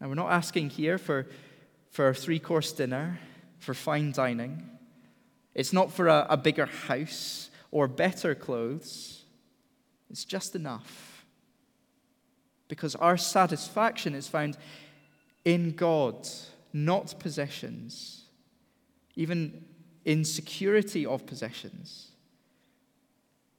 Now, 0.00 0.08
we're 0.08 0.14
not 0.14 0.32
asking 0.32 0.70
here 0.70 0.98
for, 0.98 1.28
for 1.90 2.08
a 2.08 2.14
three 2.14 2.40
course 2.40 2.72
dinner 2.72 3.20
for 3.60 3.74
fine 3.74 4.10
dining. 4.10 4.68
It's 5.54 5.72
not 5.72 5.92
for 5.92 6.08
a, 6.08 6.26
a 6.30 6.36
bigger 6.36 6.66
house 6.66 7.50
or 7.70 7.86
better 7.86 8.34
clothes. 8.34 9.22
It's 10.10 10.24
just 10.24 10.56
enough. 10.56 11.24
Because 12.66 12.96
our 12.96 13.16
satisfaction 13.16 14.14
is 14.14 14.26
found 14.26 14.56
in 15.44 15.72
God, 15.72 16.26
not 16.72 17.14
possessions, 17.18 18.24
even 19.14 19.64
in 20.04 20.24
security 20.24 21.04
of 21.04 21.26
possessions. 21.26 22.08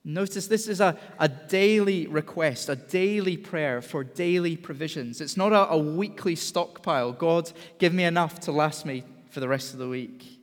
Notice 0.03 0.47
this 0.47 0.67
is 0.67 0.81
a, 0.81 0.97
a 1.19 1.27
daily 1.27 2.07
request, 2.07 2.69
a 2.69 2.75
daily 2.75 3.37
prayer 3.37 3.81
for 3.81 4.03
daily 4.03 4.57
provisions. 4.57 5.21
It's 5.21 5.37
not 5.37 5.51
a, 5.51 5.69
a 5.69 5.77
weekly 5.77 6.35
stockpile. 6.35 7.11
God, 7.11 7.51
give 7.77 7.93
me 7.93 8.05
enough 8.05 8.39
to 8.41 8.51
last 8.51 8.85
me 8.85 9.03
for 9.31 9.39
the 9.39 9.47
rest 9.47 9.73
of 9.73 9.79
the 9.79 9.87
week. 9.87 10.39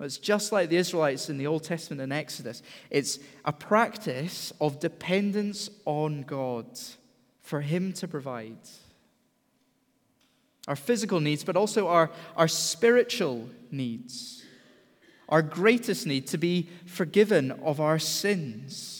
It's 0.00 0.18
just 0.18 0.52
like 0.52 0.68
the 0.68 0.76
Israelites 0.76 1.28
in 1.28 1.38
the 1.38 1.46
Old 1.46 1.64
Testament 1.64 2.00
and 2.00 2.12
Exodus. 2.12 2.62
It's 2.90 3.18
a 3.44 3.52
practice 3.52 4.52
of 4.60 4.78
dependence 4.78 5.70
on 5.84 6.22
God 6.22 6.66
for 7.40 7.60
Him 7.60 7.92
to 7.94 8.06
provide. 8.06 8.58
Our 10.68 10.76
physical 10.76 11.18
needs, 11.18 11.42
but 11.42 11.56
also 11.56 11.88
our, 11.88 12.10
our 12.36 12.46
spiritual 12.46 13.48
needs. 13.70 14.44
Our 15.28 15.42
greatest 15.42 16.06
need 16.06 16.26
to 16.28 16.38
be 16.38 16.68
forgiven 16.86 17.50
of 17.50 17.80
our 17.80 17.98
sins. 17.98 18.98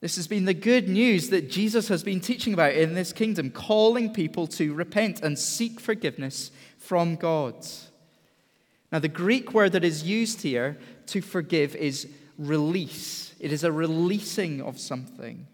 This 0.00 0.16
has 0.16 0.26
been 0.26 0.46
the 0.46 0.54
good 0.54 0.88
news 0.88 1.28
that 1.28 1.50
Jesus 1.50 1.88
has 1.88 2.02
been 2.02 2.20
teaching 2.20 2.54
about 2.54 2.72
in 2.72 2.94
this 2.94 3.12
kingdom, 3.12 3.50
calling 3.50 4.12
people 4.12 4.46
to 4.48 4.72
repent 4.72 5.20
and 5.20 5.38
seek 5.38 5.78
forgiveness 5.78 6.50
from 6.90 7.14
God. 7.14 7.54
Now, 8.90 8.98
the 8.98 9.06
Greek 9.06 9.54
word 9.54 9.70
that 9.74 9.84
is 9.84 10.02
used 10.02 10.42
here 10.42 10.76
to 11.06 11.20
forgive 11.20 11.76
is 11.76 12.08
release. 12.36 13.32
It 13.38 13.52
is 13.52 13.62
a 13.62 13.70
releasing 13.70 14.60
of 14.60 14.76
something, 14.76 15.46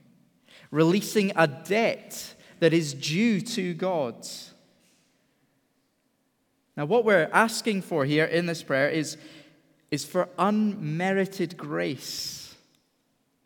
releasing 0.71 1.33
a 1.37 1.47
debt 1.47 2.35
that 2.61 2.73
is 2.73 2.95
due 2.95 3.43
to 3.43 3.75
God. 3.75 4.27
Now, 6.75 6.87
what 6.87 7.05
we're 7.05 7.29
asking 7.35 7.83
for 7.83 8.07
here 8.07 8.25
in 8.25 8.47
this 8.47 8.63
prayer 8.63 8.89
is, 8.89 9.19
is 9.91 10.07
for 10.07 10.31
unmerited 10.39 11.59
grace, 11.59 12.55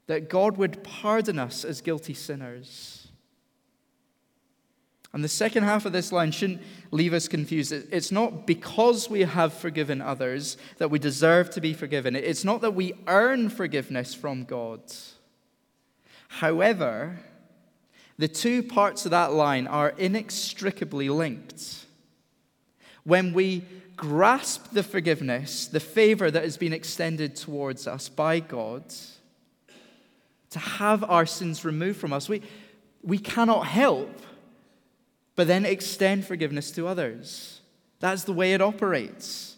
that 0.07 0.31
God 0.31 0.59
would 0.59 0.85
pardon 0.85 1.41
us 1.41 1.65
as 1.65 1.81
guilty 1.81 2.15
sinners. 2.15 3.00
And 5.13 5.25
the 5.25 5.29
second 5.29 5.65
half 5.65 5.87
of 5.87 5.93
this 5.93 6.13
line 6.13 6.31
shouldn't 6.31 6.63
leave 6.93 7.13
us 7.13 7.27
confused. 7.27 7.73
It's 7.73 8.13
not 8.13 8.47
because 8.47 9.11
we 9.11 9.23
have 9.23 9.53
forgiven 9.53 10.01
others 10.01 10.57
that 10.79 10.91
we 10.91 10.99
deserve 11.01 11.51
to 11.51 11.61
be 11.61 11.73
forgiven. 11.73 12.15
It's 12.15 12.45
not 12.45 12.61
that 12.61 12.75
we 12.75 12.95
earn 13.07 13.49
forgiveness 13.49 14.15
from 14.15 14.45
God. 14.45 14.81
However, 16.29 17.19
The 18.21 18.29
two 18.29 18.63
parts 18.63 19.07
of 19.07 19.13
that 19.13 19.33
line 19.33 19.67
are 19.67 19.95
inextricably 19.97 21.09
linked. 21.09 21.87
When 23.03 23.33
we 23.33 23.65
grasp 23.97 24.73
the 24.73 24.83
forgiveness, 24.83 25.67
the 25.67 25.81
favor 25.81 26.31
that 26.31 26.45
has 26.45 26.59
been 26.59 26.75
extended 26.75 27.35
towards 27.35 27.87
us 27.87 28.11
by 28.11 28.41
God, 28.41 28.85
to 30.51 30.59
have 30.59 31.03
our 31.03 31.25
sins 31.25 31.65
removed 31.65 31.99
from 31.99 32.13
us, 32.13 32.29
we, 32.29 32.43
we 33.03 33.17
cannot 33.17 33.67
help 33.69 34.21
but 35.37 35.47
then 35.47 35.65
extend 35.65 36.27
forgiveness 36.27 36.71
to 36.73 36.87
others. 36.87 37.61
That's 38.01 38.25
the 38.25 38.33
way 38.33 38.53
it 38.53 38.61
operates. 38.61 39.57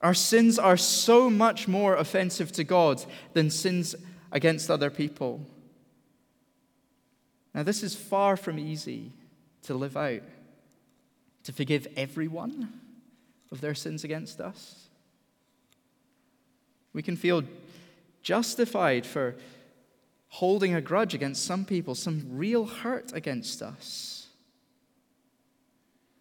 Our 0.00 0.14
sins 0.14 0.58
are 0.58 0.76
so 0.76 1.30
much 1.30 1.68
more 1.68 1.96
offensive 1.96 2.52
to 2.52 2.64
God 2.64 3.04
than 3.34 3.50
sins 3.50 3.94
against 4.32 4.70
other 4.70 4.90
people. 4.90 5.46
Now, 7.54 7.62
this 7.62 7.82
is 7.82 7.94
far 7.94 8.36
from 8.36 8.58
easy 8.58 9.12
to 9.64 9.74
live 9.74 9.96
out, 9.96 10.22
to 11.44 11.52
forgive 11.52 11.86
everyone 11.96 12.80
of 13.50 13.60
their 13.60 13.74
sins 13.74 14.04
against 14.04 14.40
us. 14.40 14.88
We 16.92 17.02
can 17.02 17.16
feel 17.16 17.44
justified 18.22 19.06
for 19.06 19.36
holding 20.28 20.74
a 20.74 20.80
grudge 20.80 21.14
against 21.14 21.44
some 21.44 21.64
people, 21.64 21.94
some 21.94 22.26
real 22.30 22.64
hurt 22.64 23.12
against 23.12 23.62
us. 23.62 24.21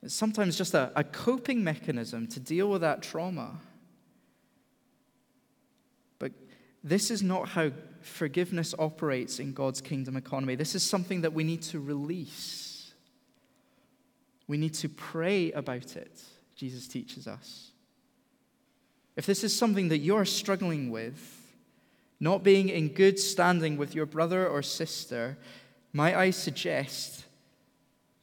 It's 0.03 0.15
sometimes 0.15 0.57
just 0.57 0.73
a, 0.73 0.91
a 0.95 1.03
coping 1.03 1.63
mechanism 1.63 2.27
to 2.27 2.39
deal 2.39 2.69
with 2.69 2.81
that 2.81 3.01
trauma. 3.01 3.59
But 6.17 6.31
this 6.83 7.11
is 7.11 7.21
not 7.21 7.49
how 7.49 7.71
forgiveness 8.01 8.73
operates 8.79 9.39
in 9.39 9.53
God's 9.53 9.79
kingdom 9.79 10.17
economy. 10.17 10.55
This 10.55 10.73
is 10.73 10.83
something 10.83 11.21
that 11.21 11.33
we 11.33 11.43
need 11.43 11.61
to 11.63 11.79
release. 11.79 12.93
We 14.47 14.57
need 14.57 14.73
to 14.75 14.89
pray 14.89 15.51
about 15.51 15.95
it, 15.95 16.21
Jesus 16.55 16.87
teaches 16.87 17.27
us. 17.27 17.71
If 19.15 19.25
this 19.25 19.43
is 19.43 19.55
something 19.55 19.89
that 19.89 19.99
you're 19.99 20.25
struggling 20.25 20.89
with, 20.89 21.37
not 22.19 22.43
being 22.43 22.69
in 22.69 22.89
good 22.89 23.19
standing 23.19 23.77
with 23.77 23.93
your 23.93 24.05
brother 24.05 24.47
or 24.47 24.61
sister, 24.61 25.37
might 25.93 26.15
I 26.15 26.31
suggest 26.31 27.25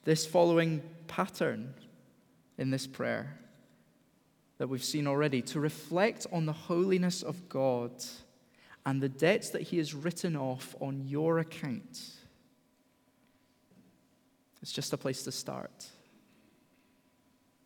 this 0.09 0.25
following 0.25 0.81
pattern 1.07 1.75
in 2.57 2.71
this 2.71 2.87
prayer 2.87 3.39
that 4.57 4.67
we've 4.67 4.83
seen 4.83 5.07
already 5.07 5.43
to 5.43 5.61
reflect 5.61 6.27
on 6.33 6.47
the 6.47 6.53
holiness 6.55 7.23
of 7.23 7.47
God 7.51 7.93
and 8.87 9.03
the 9.03 9.11
debts 9.11 9.51
that 9.51 9.61
He 9.61 9.77
has 9.77 9.93
written 9.93 10.35
off 10.35 10.75
on 10.81 11.07
your 11.07 11.41
account. 11.41 12.01
It's 14.63 14.73
just 14.73 14.95
a 14.95 14.97
place 14.97 15.25
to 15.25 15.31
start. 15.31 15.89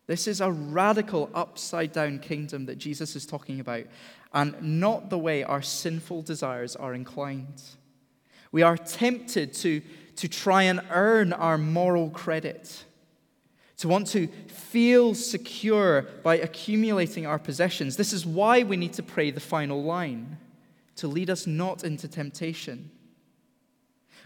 This 0.07 0.27
is 0.27 0.41
a 0.41 0.51
radical 0.51 1.29
upside 1.33 1.93
down 1.93 2.19
kingdom 2.19 2.65
that 2.65 2.77
Jesus 2.77 3.15
is 3.15 3.25
talking 3.25 3.61
about 3.61 3.85
and 4.33 4.81
not 4.81 5.09
the 5.09 5.17
way 5.17 5.45
our 5.45 5.61
sinful 5.61 6.23
desires 6.23 6.75
are 6.75 6.93
inclined. 6.93 7.61
We 8.51 8.63
are 8.63 8.75
tempted 8.75 9.53
to, 9.53 9.81
to 10.17 10.27
try 10.27 10.63
and 10.63 10.81
earn 10.89 11.33
our 11.33 11.57
moral 11.57 12.09
credit, 12.09 12.85
to 13.77 13.87
want 13.87 14.07
to 14.07 14.27
feel 14.47 15.13
secure 15.15 16.03
by 16.23 16.37
accumulating 16.37 17.25
our 17.25 17.39
possessions. 17.39 17.97
This 17.97 18.13
is 18.13 18.25
why 18.25 18.63
we 18.63 18.77
need 18.77 18.93
to 18.93 19.03
pray 19.03 19.31
the 19.31 19.39
final 19.39 19.83
line 19.83 20.37
to 20.95 21.07
lead 21.07 21.29
us 21.29 21.47
not 21.47 21.83
into 21.83 22.07
temptation. 22.07 22.91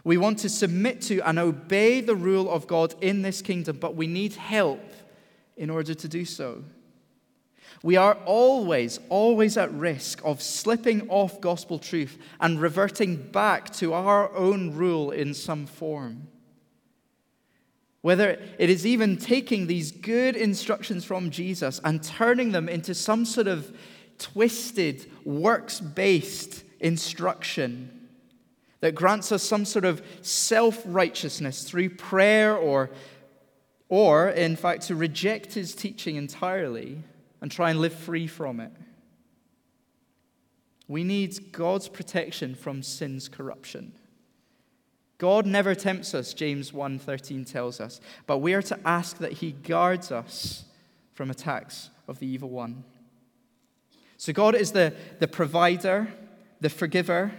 We 0.04 0.18
want 0.18 0.40
to 0.40 0.50
submit 0.50 1.02
to 1.04 1.20
and 1.28 1.40
obey 1.40 2.02
the 2.02 2.16
rule 2.16 2.50
of 2.50 2.68
God 2.68 2.96
in 3.02 3.22
this 3.22 3.42
kingdom, 3.42 3.78
but 3.78 3.96
we 3.96 4.08
need 4.08 4.34
help 4.34 4.82
in 5.56 5.70
order 5.70 5.94
to 5.94 6.08
do 6.08 6.24
so. 6.24 6.64
We 7.84 7.96
are 7.96 8.16
always, 8.26 9.00
always 9.10 9.58
at 9.58 9.72
risk 9.74 10.22
of 10.24 10.42
slipping 10.42 11.10
off 11.10 11.40
gospel 11.40 11.80
truth 11.80 12.18
and 12.40 12.60
reverting 12.60 13.16
back 13.32 13.72
to 13.76 13.94
our 13.94 14.34
own 14.36 14.74
rule 14.74 15.12
in 15.12 15.34
some 15.34 15.66
form. 15.66 16.28
Whether 18.02 18.40
it 18.58 18.70
is 18.70 18.86
even 18.86 19.18
taking 19.18 19.68
these 19.68 19.92
good 19.92 20.36
instructions 20.36 21.04
from 21.06 21.30
Jesus 21.30 21.80
and 21.84 22.02
turning 22.02 22.52
them 22.52 22.70
into 22.70 22.96
some 22.96 23.26
sort 23.26 23.48
of 23.48 23.76
twisted, 24.18 25.12
works 25.26 25.80
based 25.80 26.64
instruction 26.80 28.08
that 28.80 28.96
grants 28.96 29.32
us 29.32 29.44
some 29.44 29.66
sort 29.66 29.86
of 29.86 30.02
self 30.22 30.82
righteousness 30.86 31.64
through 31.64 31.90
prayer 31.90 32.56
or, 32.56 32.92
or, 33.90 34.30
in 34.30 34.56
fact, 34.56 34.84
to 34.84 34.96
reject 34.96 35.54
his 35.54 35.74
teaching 35.76 36.16
entirely 36.16 37.04
and 37.48 37.52
try 37.54 37.70
and 37.70 37.80
live 37.80 37.94
free 37.94 38.28
from 38.28 38.60
it. 38.60 38.74
We 40.90 41.06
need 41.06 41.54
God's 41.54 41.88
protection 41.88 42.56
from 42.56 42.84
sin's 42.84 43.30
corruption. 43.30 43.94
God 45.18 45.46
never 45.46 45.74
tempts 45.74 46.14
us, 46.14 46.34
James 46.34 46.74
1:13 46.74 47.46
tells 47.46 47.80
us, 47.80 48.02
but 48.26 48.40
we 48.40 48.54
are 48.54 48.62
to 48.64 48.78
ask 48.86 49.20
that 49.20 49.32
he 49.32 49.54
guards 49.54 50.12
us 50.12 50.66
from 51.14 51.32
attacks 51.32 51.90
of 52.06 52.20
the 52.20 52.28
evil 52.28 52.50
one. 52.50 52.84
So 54.18 54.34
God 54.34 54.54
is 54.54 54.74
the, 54.74 54.94
the 55.20 55.28
provider, 55.30 56.10
the 56.60 56.70
forgiver, 56.70 57.32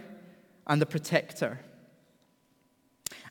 and 0.65 0.81
the 0.81 0.87
protector. 0.87 1.59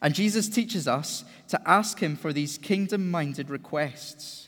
And 0.00 0.14
Jesus 0.14 0.48
teaches 0.48 0.86
us 0.86 1.24
to 1.48 1.60
ask 1.68 1.98
him 1.98 2.14
for 2.14 2.32
these 2.32 2.56
kingdom 2.56 3.10
minded 3.10 3.50
requests. 3.50 4.47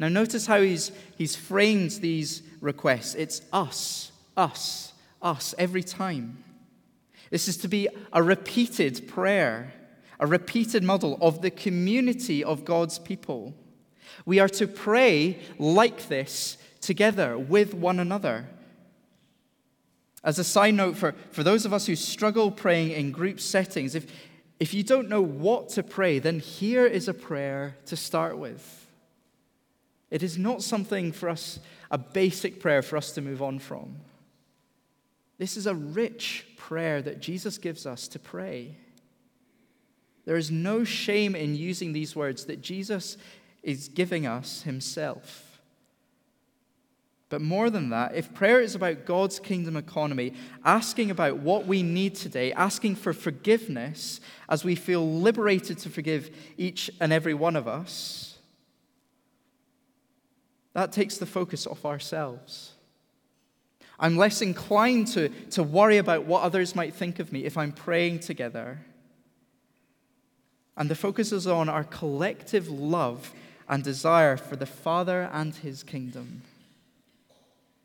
Now, 0.00 0.08
notice 0.08 0.46
how 0.46 0.62
he's, 0.62 0.92
he's 1.18 1.36
framed 1.36 1.90
these 1.90 2.42
requests. 2.62 3.14
It's 3.14 3.42
us, 3.52 4.10
us, 4.34 4.94
us, 5.20 5.54
every 5.58 5.82
time. 5.82 6.42
This 7.28 7.48
is 7.48 7.58
to 7.58 7.68
be 7.68 7.86
a 8.10 8.22
repeated 8.22 9.06
prayer, 9.06 9.74
a 10.18 10.26
repeated 10.26 10.82
model 10.82 11.18
of 11.20 11.42
the 11.42 11.50
community 11.50 12.42
of 12.42 12.64
God's 12.64 12.98
people. 12.98 13.54
We 14.24 14.38
are 14.38 14.48
to 14.48 14.66
pray 14.66 15.38
like 15.58 16.08
this 16.08 16.56
together 16.80 17.36
with 17.36 17.74
one 17.74 18.00
another. 18.00 18.46
As 20.24 20.38
a 20.38 20.44
side 20.44 20.74
note, 20.74 20.96
for, 20.96 21.14
for 21.30 21.42
those 21.42 21.66
of 21.66 21.74
us 21.74 21.84
who 21.84 21.94
struggle 21.94 22.50
praying 22.50 22.92
in 22.92 23.12
group 23.12 23.38
settings, 23.38 23.94
if, 23.94 24.10
if 24.58 24.72
you 24.72 24.82
don't 24.82 25.10
know 25.10 25.22
what 25.22 25.68
to 25.70 25.82
pray, 25.82 26.18
then 26.18 26.38
here 26.38 26.86
is 26.86 27.06
a 27.06 27.14
prayer 27.14 27.76
to 27.84 27.96
start 27.96 28.38
with. 28.38 28.80
It 30.10 30.22
is 30.22 30.36
not 30.36 30.62
something 30.62 31.12
for 31.12 31.28
us, 31.28 31.60
a 31.90 31.98
basic 31.98 32.60
prayer 32.60 32.82
for 32.82 32.96
us 32.96 33.12
to 33.12 33.20
move 33.20 33.42
on 33.42 33.58
from. 33.58 33.96
This 35.38 35.56
is 35.56 35.66
a 35.66 35.74
rich 35.74 36.46
prayer 36.56 37.00
that 37.02 37.20
Jesus 37.20 37.58
gives 37.58 37.86
us 37.86 38.08
to 38.08 38.18
pray. 38.18 38.76
There 40.26 40.36
is 40.36 40.50
no 40.50 40.84
shame 40.84 41.34
in 41.34 41.54
using 41.54 41.92
these 41.92 42.14
words 42.14 42.44
that 42.44 42.60
Jesus 42.60 43.16
is 43.62 43.88
giving 43.88 44.26
us 44.26 44.62
himself. 44.62 45.60
But 47.30 47.40
more 47.40 47.70
than 47.70 47.90
that, 47.90 48.16
if 48.16 48.34
prayer 48.34 48.60
is 48.60 48.74
about 48.74 49.06
God's 49.06 49.38
kingdom 49.38 49.76
economy, 49.76 50.34
asking 50.64 51.12
about 51.12 51.38
what 51.38 51.64
we 51.64 51.82
need 51.82 52.16
today, 52.16 52.52
asking 52.52 52.96
for 52.96 53.12
forgiveness 53.12 54.20
as 54.48 54.64
we 54.64 54.74
feel 54.74 55.08
liberated 55.08 55.78
to 55.78 55.88
forgive 55.88 56.36
each 56.58 56.90
and 57.00 57.12
every 57.12 57.34
one 57.34 57.54
of 57.54 57.68
us, 57.68 58.29
that 60.72 60.92
takes 60.92 61.18
the 61.18 61.26
focus 61.26 61.66
off 61.66 61.84
ourselves. 61.84 62.72
I'm 63.98 64.16
less 64.16 64.40
inclined 64.40 65.08
to, 65.08 65.28
to 65.50 65.62
worry 65.62 65.98
about 65.98 66.24
what 66.24 66.42
others 66.42 66.74
might 66.74 66.94
think 66.94 67.18
of 67.18 67.32
me 67.32 67.44
if 67.44 67.58
I'm 67.58 67.72
praying 67.72 68.20
together. 68.20 68.80
And 70.76 70.88
the 70.88 70.94
focus 70.94 71.32
is 71.32 71.46
on 71.46 71.68
our 71.68 71.84
collective 71.84 72.68
love 72.68 73.32
and 73.68 73.84
desire 73.84 74.36
for 74.36 74.56
the 74.56 74.66
Father 74.66 75.28
and 75.32 75.54
His 75.54 75.82
kingdom. 75.82 76.42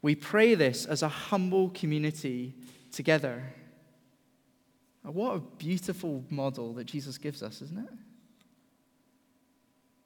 We 0.01 0.15
pray 0.15 0.55
this 0.55 0.85
as 0.85 1.03
a 1.03 1.09
humble 1.09 1.69
community 1.71 2.53
together. 2.91 3.43
What 5.03 5.35
a 5.35 5.39
beautiful 5.39 6.23
model 6.29 6.73
that 6.73 6.85
Jesus 6.85 7.17
gives 7.17 7.43
us, 7.43 7.61
isn't 7.61 7.77
it? 7.77 7.93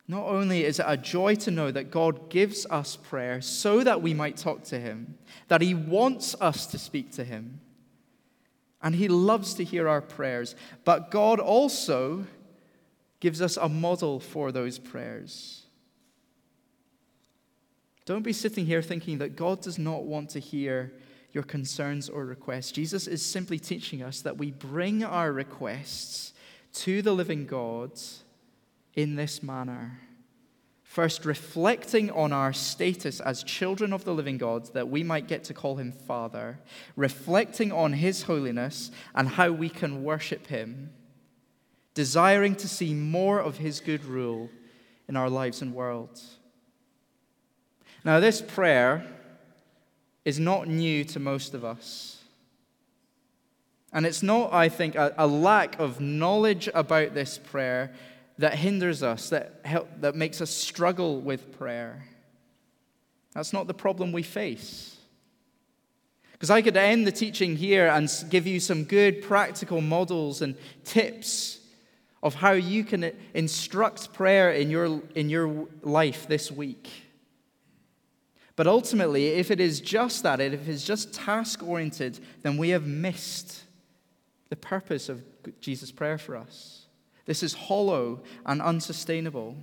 Not 0.10 0.26
only 0.26 0.66
is 0.66 0.80
it 0.80 0.88
a 0.88 0.98
joy 0.98 1.36
to 1.36 1.52
know 1.52 1.70
that 1.70 1.92
God 1.92 2.32
gives 2.32 2.66
us 2.72 2.96
prayer 2.96 3.42
so 3.42 3.84
that 3.84 4.02
we 4.02 4.16
might 4.16 4.38
talk 4.38 4.64
to 4.64 4.80
Him, 4.80 5.20
that 5.50 5.62
He 5.62 5.76
wants 5.76 6.36
us 6.42 6.66
to 6.66 6.80
speak 6.80 7.12
to 7.12 7.24
Him, 7.24 7.62
and 8.82 8.96
He 8.96 9.08
loves 9.08 9.54
to 9.54 9.64
hear 9.64 9.88
our 9.88 10.02
prayers, 10.02 10.56
but 10.84 11.12
God 11.12 11.40
also 11.40 12.26
gives 13.20 13.40
us 13.40 13.56
a 13.56 13.70
model 13.70 14.20
for 14.20 14.52
those 14.52 14.80
prayers. 14.80 15.68
Don't 18.06 18.24
be 18.24 18.34
sitting 18.34 18.66
here 18.66 18.82
thinking 18.82 19.20
that 19.20 19.36
God 19.36 19.62
does 19.62 19.78
not 19.78 20.06
want 20.06 20.32
to 20.32 20.40
hear 20.40 20.92
your 21.34 21.44
concerns 21.44 22.10
or 22.10 22.26
requests. 22.26 22.72
Jesus 22.72 23.06
is 23.06 23.24
simply 23.24 23.60
teaching 23.60 24.02
us 24.02 24.22
that 24.22 24.40
we 24.40 24.50
bring 24.50 25.04
our 25.04 25.32
requests 25.32 26.34
to 26.74 27.04
the 27.04 27.14
living 27.14 27.46
God 27.46 27.92
in 29.00 29.16
this 29.16 29.42
manner. 29.42 29.98
First, 30.84 31.24
reflecting 31.24 32.12
on 32.12 32.34
our 32.34 32.52
status 32.52 33.22
as 33.22 33.44
children 33.44 33.94
of 33.94 34.04
the 34.04 34.14
living 34.14 34.38
God, 34.38 34.74
that 34.74 34.90
we 34.90 35.04
might 35.04 35.28
get 35.28 35.46
to 35.46 35.54
call 35.54 35.78
him 35.78 35.94
Father, 35.94 36.60
reflecting 36.98 37.72
on 37.72 37.94
his 37.94 38.24
holiness 38.24 38.92
and 39.16 39.30
how 39.30 39.52
we 39.52 39.70
can 39.70 40.04
worship 40.04 40.48
him, 40.48 40.90
desiring 41.94 42.56
to 42.56 42.68
see 42.68 42.94
more 42.94 43.40
of 43.40 43.58
his 43.58 43.80
good 43.80 44.04
rule 44.04 44.50
in 45.08 45.16
our 45.16 45.30
lives 45.30 45.62
and 45.62 45.74
world. 45.74 46.20
Now, 48.04 48.20
this 48.20 48.42
prayer 48.42 49.06
is 50.26 50.40
not 50.40 50.68
new 50.68 51.06
to 51.06 51.20
most 51.20 51.54
of 51.54 51.64
us. 51.64 52.22
And 53.94 54.06
it's 54.06 54.22
not, 54.22 54.54
I 54.54 54.70
think, 54.70 54.96
a, 54.96 55.14
a 55.18 55.26
lack 55.26 55.80
of 55.80 56.00
knowledge 56.00 56.70
about 56.74 57.14
this 57.14 57.38
prayer 57.38 57.92
that 58.40 58.56
hinders 58.56 59.04
us, 59.04 59.30
that, 59.30 59.60
help, 59.66 59.90
that 60.00 60.16
makes 60.16 60.40
us 60.40 60.50
struggle 60.50 61.20
with 61.20 61.58
prayer. 61.58 62.06
That's 63.34 63.52
not 63.54 63.68
the 63.68 63.74
problem 63.74 64.14
we 64.14 64.24
face. 64.24 64.96
Because 66.32 66.50
I 66.50 66.62
could 66.62 66.78
end 66.78 67.06
the 67.06 67.12
teaching 67.12 67.58
here 67.58 67.88
and 67.88 68.10
give 68.30 68.48
you 68.48 68.62
some 68.62 68.86
good 68.86 69.22
practical 69.22 69.82
models 69.82 70.42
and 70.42 70.56
tips 70.86 71.60
of 72.24 72.34
how 72.36 72.54
you 72.54 72.86
can 72.86 73.04
uh, 73.04 73.12
instruct 73.34 74.14
prayer 74.14 74.52
in 74.52 74.70
your, 74.70 75.02
in 75.16 75.30
your 75.30 75.68
life 75.82 76.26
this 76.28 76.50
week. 76.50 76.90
But 78.56 78.68
ultimately, 78.68 79.28
if 79.28 79.52
it 79.52 79.60
is 79.60 79.82
just 79.82 80.24
that, 80.24 80.40
if 80.40 80.68
it's 80.68 80.86
just 80.86 81.14
task 81.14 81.62
oriented, 81.62 82.20
then 82.42 82.58
we 82.58 82.70
have 82.70 82.88
missed 82.88 83.64
the 84.48 84.56
purpose 84.56 85.10
of 85.10 85.24
Jesus' 85.60 85.92
prayer 85.92 86.18
for 86.18 86.38
us. 86.38 86.79
This 87.30 87.44
is 87.44 87.54
hollow 87.54 88.22
and 88.44 88.60
unsustainable. 88.60 89.56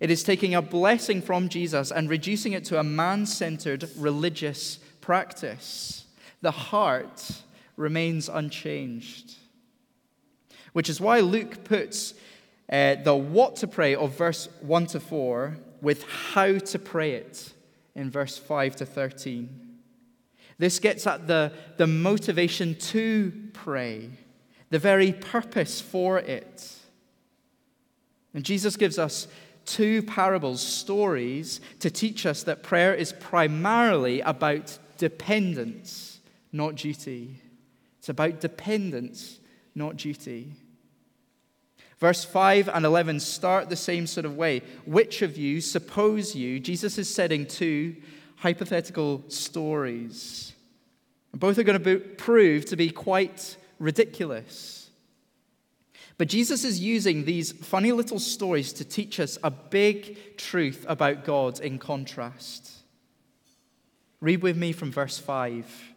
It 0.00 0.10
is 0.10 0.22
taking 0.22 0.54
a 0.54 0.60
blessing 0.60 1.22
from 1.22 1.48
Jesus 1.48 1.90
and 1.90 2.10
reducing 2.10 2.52
it 2.52 2.66
to 2.66 2.78
a 2.78 2.84
man 2.84 3.24
centered 3.24 3.88
religious 3.96 4.80
practice. 5.00 6.04
The 6.42 6.50
heart 6.50 7.40
remains 7.78 8.28
unchanged. 8.28 9.32
Which 10.74 10.90
is 10.90 11.00
why 11.00 11.20
Luke 11.20 11.64
puts 11.64 12.12
uh, 12.70 12.96
the 12.96 13.16
what 13.16 13.56
to 13.56 13.66
pray 13.66 13.94
of 13.94 14.18
verse 14.18 14.50
1 14.60 14.86
to 14.88 15.00
4 15.00 15.56
with 15.80 16.04
how 16.06 16.58
to 16.58 16.78
pray 16.78 17.12
it 17.12 17.54
in 17.94 18.10
verse 18.10 18.36
5 18.36 18.76
to 18.76 18.84
13. 18.84 19.78
This 20.58 20.78
gets 20.78 21.06
at 21.06 21.26
the, 21.28 21.50
the 21.78 21.86
motivation 21.86 22.74
to 22.74 23.32
pray, 23.54 24.10
the 24.68 24.78
very 24.78 25.14
purpose 25.14 25.80
for 25.80 26.18
it. 26.18 26.73
And 28.34 28.44
Jesus 28.44 28.76
gives 28.76 28.98
us 28.98 29.28
two 29.64 30.02
parables, 30.02 30.60
stories, 30.60 31.60
to 31.80 31.90
teach 31.90 32.26
us 32.26 32.42
that 32.42 32.62
prayer 32.62 32.94
is 32.94 33.12
primarily 33.12 34.20
about 34.20 34.78
dependence, 34.98 36.20
not 36.52 36.74
duty. 36.74 37.40
It's 37.98 38.08
about 38.08 38.40
dependence, 38.40 39.38
not 39.74 39.96
duty. 39.96 40.52
Verse 41.98 42.24
5 42.24 42.68
and 42.68 42.84
11 42.84 43.20
start 43.20 43.68
the 43.68 43.76
same 43.76 44.06
sort 44.06 44.26
of 44.26 44.36
way. 44.36 44.62
Which 44.84 45.22
of 45.22 45.38
you, 45.38 45.60
suppose 45.60 46.34
you, 46.34 46.60
Jesus 46.60 46.98
is 46.98 47.12
setting 47.12 47.46
two 47.46 47.96
hypothetical 48.36 49.24
stories. 49.28 50.52
Both 51.32 51.58
are 51.58 51.62
going 51.62 51.82
to 51.82 51.98
be, 51.98 52.04
prove 52.04 52.66
to 52.66 52.76
be 52.76 52.90
quite 52.90 53.56
ridiculous. 53.78 54.83
But 56.16 56.28
Jesus 56.28 56.64
is 56.64 56.80
using 56.80 57.24
these 57.24 57.52
funny 57.52 57.92
little 57.92 58.20
stories 58.20 58.72
to 58.74 58.84
teach 58.84 59.18
us 59.18 59.36
a 59.42 59.50
big 59.50 60.36
truth 60.36 60.86
about 60.88 61.24
God 61.24 61.60
in 61.60 61.78
contrast. 61.78 62.70
Read 64.20 64.42
with 64.42 64.56
me 64.56 64.72
from 64.72 64.92
verse 64.92 65.18
5. 65.18 65.92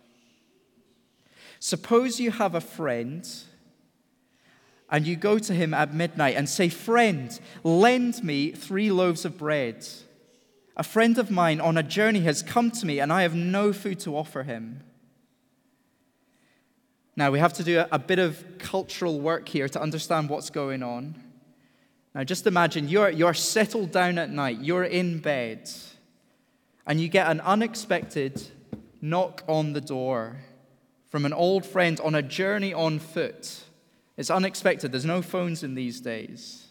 Suppose 1.59 2.19
you 2.19 2.31
have 2.31 2.55
a 2.55 2.61
friend 2.61 3.27
and 4.89 5.05
you 5.05 5.15
go 5.15 5.37
to 5.37 5.53
him 5.53 5.73
at 5.73 5.93
midnight 5.93 6.35
and 6.35 6.47
say, 6.47 6.69
Friend, 6.69 7.39
lend 7.63 8.23
me 8.23 8.51
three 8.51 8.91
loaves 8.91 9.25
of 9.25 9.37
bread. 9.37 9.85
A 10.75 10.83
friend 10.83 11.17
of 11.17 11.31
mine 11.31 11.59
on 11.59 11.77
a 11.77 11.83
journey 11.83 12.21
has 12.21 12.43
come 12.43 12.71
to 12.71 12.85
me, 12.85 12.99
and 12.99 13.11
I 13.11 13.23
have 13.23 13.33
no 13.33 13.73
food 13.73 13.99
to 14.01 14.15
offer 14.15 14.43
him. 14.43 14.83
Now, 17.17 17.31
we 17.31 17.39
have 17.39 17.53
to 17.53 17.63
do 17.63 17.83
a, 17.91 17.97
bit 17.97 18.19
of 18.19 18.45
cultural 18.59 19.19
work 19.19 19.49
here 19.49 19.67
to 19.67 19.81
understand 19.81 20.29
what's 20.29 20.51
going 20.51 20.83
on. 20.83 21.15
Now, 22.13 22.23
just 22.23 22.45
imagine 22.45 22.87
you're, 22.87 23.09
you're 23.09 23.33
settled 23.33 23.91
down 23.91 24.19
at 24.19 24.29
night, 24.29 24.59
you're 24.61 24.83
in 24.83 25.17
bed, 25.17 25.67
and 26.85 27.01
you 27.01 27.09
get 27.09 27.25
an 27.25 27.41
unexpected 27.41 28.39
knock 29.01 29.41
on 29.47 29.73
the 29.73 29.81
door 29.81 30.37
from 31.09 31.25
an 31.25 31.33
old 31.33 31.65
friend 31.65 31.99
on 32.01 32.13
a 32.13 32.21
journey 32.21 32.71
on 32.71 32.99
foot. 32.99 33.63
It's 34.15 34.29
unexpected. 34.29 34.91
There's 34.91 35.03
no 35.03 35.23
phones 35.23 35.63
in 35.63 35.73
these 35.73 35.99
days. 35.99 36.67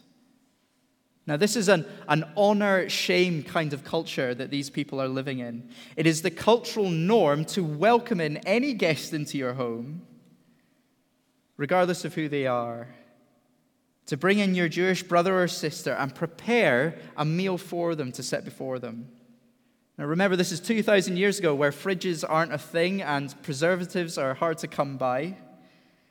Now, 1.25 1.35
this 1.35 1.57
is 1.57 1.67
an, 1.67 1.85
an 2.07 2.23
honor 2.37 2.87
shame 2.87 3.43
kind 3.43 3.73
of 3.73 3.83
culture 3.83 4.33
that 4.33 4.49
these 4.49 4.69
people 4.69 5.01
are 5.01 5.09
living 5.09 5.39
in. 5.39 5.67
It 5.97 6.07
is 6.07 6.21
the 6.21 6.31
cultural 6.31 6.89
norm 6.89 7.43
to 7.45 7.65
welcome 7.65 8.21
in 8.21 8.37
any 8.37 8.73
guest 8.73 9.11
into 9.11 9.37
your 9.37 9.55
home, 9.55 10.03
regardless 11.57 12.05
of 12.05 12.13
who 12.13 12.29
they 12.29 12.47
are, 12.47 12.87
to 14.05 14.15
bring 14.15 14.39
in 14.39 14.55
your 14.55 14.69
Jewish 14.69 15.03
brother 15.03 15.41
or 15.41 15.47
sister 15.47 15.91
and 15.93 16.15
prepare 16.15 16.97
a 17.17 17.25
meal 17.25 17.57
for 17.57 17.93
them 17.93 18.11
to 18.13 18.23
set 18.23 18.45
before 18.45 18.79
them. 18.79 19.09
Now, 19.97 20.05
remember, 20.05 20.35
this 20.37 20.51
is 20.51 20.59
2,000 20.59 21.17
years 21.17 21.39
ago 21.39 21.53
where 21.53 21.71
fridges 21.71 22.23
aren't 22.27 22.53
a 22.53 22.57
thing 22.57 23.01
and 23.01 23.35
preservatives 23.41 24.17
are 24.17 24.35
hard 24.35 24.59
to 24.59 24.67
come 24.67 24.95
by. 24.97 25.35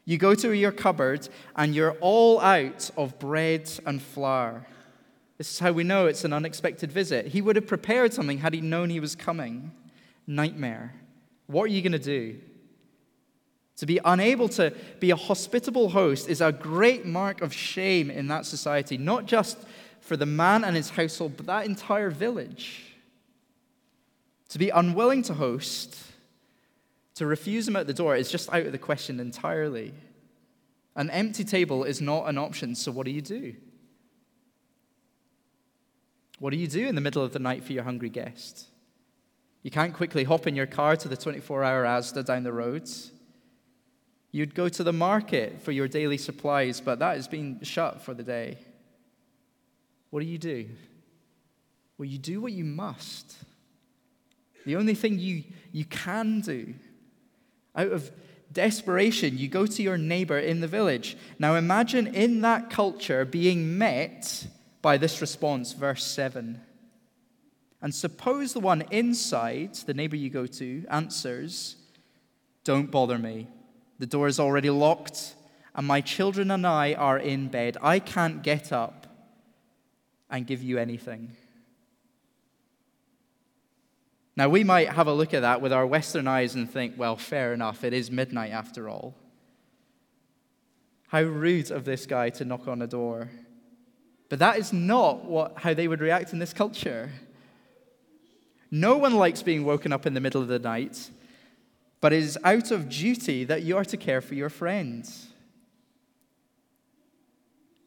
You 0.05 0.19
go 0.19 0.35
to 0.35 0.53
your 0.53 0.73
cupboard 0.73 1.29
and 1.55 1.75
you're 1.75 1.97
all 2.01 2.41
out 2.41 2.91
of 2.97 3.19
bread 3.19 3.71
and 3.87 4.03
flour. 4.03 4.67
This 5.39 5.53
is 5.53 5.59
how 5.59 5.73
we 5.73 5.85
know 5.85 6.07
it's 6.07 6.25
an 6.25 6.33
unexpected 6.33 6.91
visit. 6.91 7.29
He 7.29 7.41
would 7.41 7.57
have 7.57 7.67
prepared 7.67 8.13
something 8.13 8.39
had 8.39 8.55
he 8.55 8.61
known 8.61 8.91
he 8.91 9.01
was 9.01 9.15
coming. 9.15 9.73
Nightmare. 10.27 10.95
What 11.47 11.65
are 11.65 11.69
you 11.69 11.83
going 11.83 11.93
to 11.93 11.99
do? 11.99 12.39
To 13.77 13.87
be 13.87 14.01
unable 14.05 14.49
to 14.51 14.73
be 15.01 15.11
a 15.11 15.17
hospitable 15.17 15.91
host 15.91 16.29
is 16.29 16.41
a 16.41 16.53
great 16.53 17.05
mark 17.05 17.43
of 17.43 17.53
shame 17.53 18.11
in 18.11 18.29
that 18.29 18.47
society, 18.47 18.97
not 18.97 19.27
just 19.27 19.59
for 20.01 20.17
the 20.17 20.27
man 20.27 20.65
and 20.65 20.75
his 20.77 20.91
household, 20.91 21.35
but 21.37 21.47
that 21.47 21.67
entire 21.67 22.11
village. 22.11 22.95
To 24.51 24.59
be 24.59 24.71
unwilling 24.71 25.23
to 25.23 25.35
host 25.35 25.99
to 27.17 27.27
refuse 27.27 27.67
him 27.67 27.77
at 27.77 27.87
the 27.87 27.95
door 27.95 28.15
is 28.15 28.31
just 28.31 28.53
out 28.53 28.67
of 28.67 28.73
the 28.73 28.79
question 28.79 29.21
entirely. 29.21 29.93
An 30.95 31.11
empty 31.11 31.45
table 31.45 31.85
is 31.85 32.01
not 32.01 32.29
an 32.29 32.39
option, 32.39 32.75
so 32.75 32.93
what 32.93 33.05
do 33.05 33.11
you 33.11 33.23
do? 33.23 33.55
What 36.39 36.51
do 36.51 36.57
you 36.57 36.67
do 36.67 36.87
in 36.87 36.95
the 36.95 37.01
middle 37.01 37.23
of 37.23 37.33
the 37.33 37.39
night 37.39 37.65
for 37.65 37.73
your 37.73 37.85
hungry 37.85 38.11
guest? 38.11 38.67
You 39.63 39.71
can't 39.71 39.95
quickly 39.95 40.25
hop 40.25 40.47
in 40.47 40.55
your 40.55 40.67
car 40.67 40.97
to 40.97 41.09
the 41.09 41.17
24 41.17 41.65
hour 41.65 41.85
Asda 41.85 42.25
down 42.25 42.45
the 42.45 42.53
roads. 42.53 43.13
You'd 44.33 44.55
go 44.55 44.69
to 44.69 44.85
the 44.85 44.93
market 44.93 45.63
for 45.63 45.73
your 45.73 45.89
daily 45.89 46.19
supplies, 46.19 46.81
but 46.81 46.99
that 46.99 47.17
has 47.17 47.29
been 47.29 47.61
shut 47.63 48.03
for 48.03 48.15
the 48.15 48.23
day. 48.23 48.59
What 50.11 50.21
do 50.21 50.27
you 50.27 50.39
do? 50.39 50.69
Well, 51.99 52.07
you 52.07 52.19
do 52.19 52.41
what 52.41 52.53
you 52.53 52.65
must. 52.65 53.37
The 54.65 54.77
only 54.77 54.95
thing 54.95 55.19
you, 55.19 55.45
you 55.73 55.85
can 55.85 56.41
do 56.41 56.75
out 57.75 57.93
of 57.93 58.11
desperation, 58.53 59.37
you 59.37 59.49
go 59.49 59.67
to 59.67 59.83
your 59.83 59.99
neighbor 59.99 60.39
in 60.39 60.61
the 60.61 60.69
village. 60.69 61.17
Now 61.39 61.55
imagine 61.57 62.15
in 62.15 62.41
that 62.41 62.71
culture 62.71 63.25
being 63.25 63.77
met 63.77 64.47
by 64.83 64.97
this 64.97 65.21
response, 65.21 65.73
verse 65.73 66.05
7. 66.05 66.61
And 67.83 67.95
suppose 67.95 68.53
the 68.53 68.61
one 68.61 68.85
inside, 68.91 69.75
the 69.75 69.95
neighbor 69.95 70.17
you 70.17 70.31
go 70.31 70.47
to, 70.47 70.87
answers, 70.91 71.77
Don't 72.65 72.91
bother 72.91 73.19
me. 73.19 73.49
The 73.99 74.07
door 74.07 74.29
is 74.29 74.39
already 74.39 74.71
locked, 74.71 75.35
and 75.75 75.87
my 75.87 76.01
children 76.01 76.51
and 76.51 76.67
I 76.67 76.95
are 76.95 77.19
in 77.19 77.49
bed. 77.49 77.77
I 77.83 77.99
can't 77.99 78.43
get 78.43 78.73
up 78.73 79.07
and 80.31 80.47
give 80.47 80.63
you 80.63 80.79
anything. 80.79 81.37
Now, 84.37 84.51
we 84.51 84.65
might 84.65 84.91
have 84.91 85.07
a 85.07 85.15
look 85.15 85.33
at 85.33 85.41
that 85.41 85.63
with 85.63 85.73
our 85.73 85.87
Western 85.87 86.29
eyes 86.29 86.55
and 86.55 86.71
think, 86.71 86.95
well, 86.99 87.17
fair 87.17 87.55
enough, 87.55 87.85
it 87.85 87.95
is 87.95 88.11
midnight 88.11 88.53
after 88.53 88.89
all. 88.89 89.15
How 91.09 91.23
rude 91.23 91.71
of 91.71 91.85
this 91.85 92.05
guy 92.05 92.31
to 92.31 92.45
knock 92.45 92.69
on 92.69 92.83
a 92.83 92.87
door. 92.87 93.31
But 94.29 94.41
that 94.41 94.59
is 94.59 94.73
not 94.73 95.25
what, 95.25 95.59
how 95.59 95.73
they 95.73 95.89
would 95.89 96.01
react 96.01 96.33
in 96.35 96.39
this 96.39 96.53
culture. 96.53 97.11
No 98.71 98.99
one 98.99 99.15
likes 99.15 99.43
being 99.43 99.65
woken 99.65 99.93
up 99.93 100.05
in 100.05 100.15
the 100.15 100.21
middle 100.21 100.43
of 100.43 100.49
the 100.49 100.59
night. 100.59 101.11
But 102.01 102.13
it 102.13 102.23
is 102.23 102.39
out 102.45 102.71
of 102.71 102.89
duty 102.89 103.45
that 103.45 103.63
you 103.63 103.77
are 103.77 103.85
to 103.85 103.97
care 103.97 104.21
for 104.21 104.35
your 104.35 104.51
friends. 104.51 105.29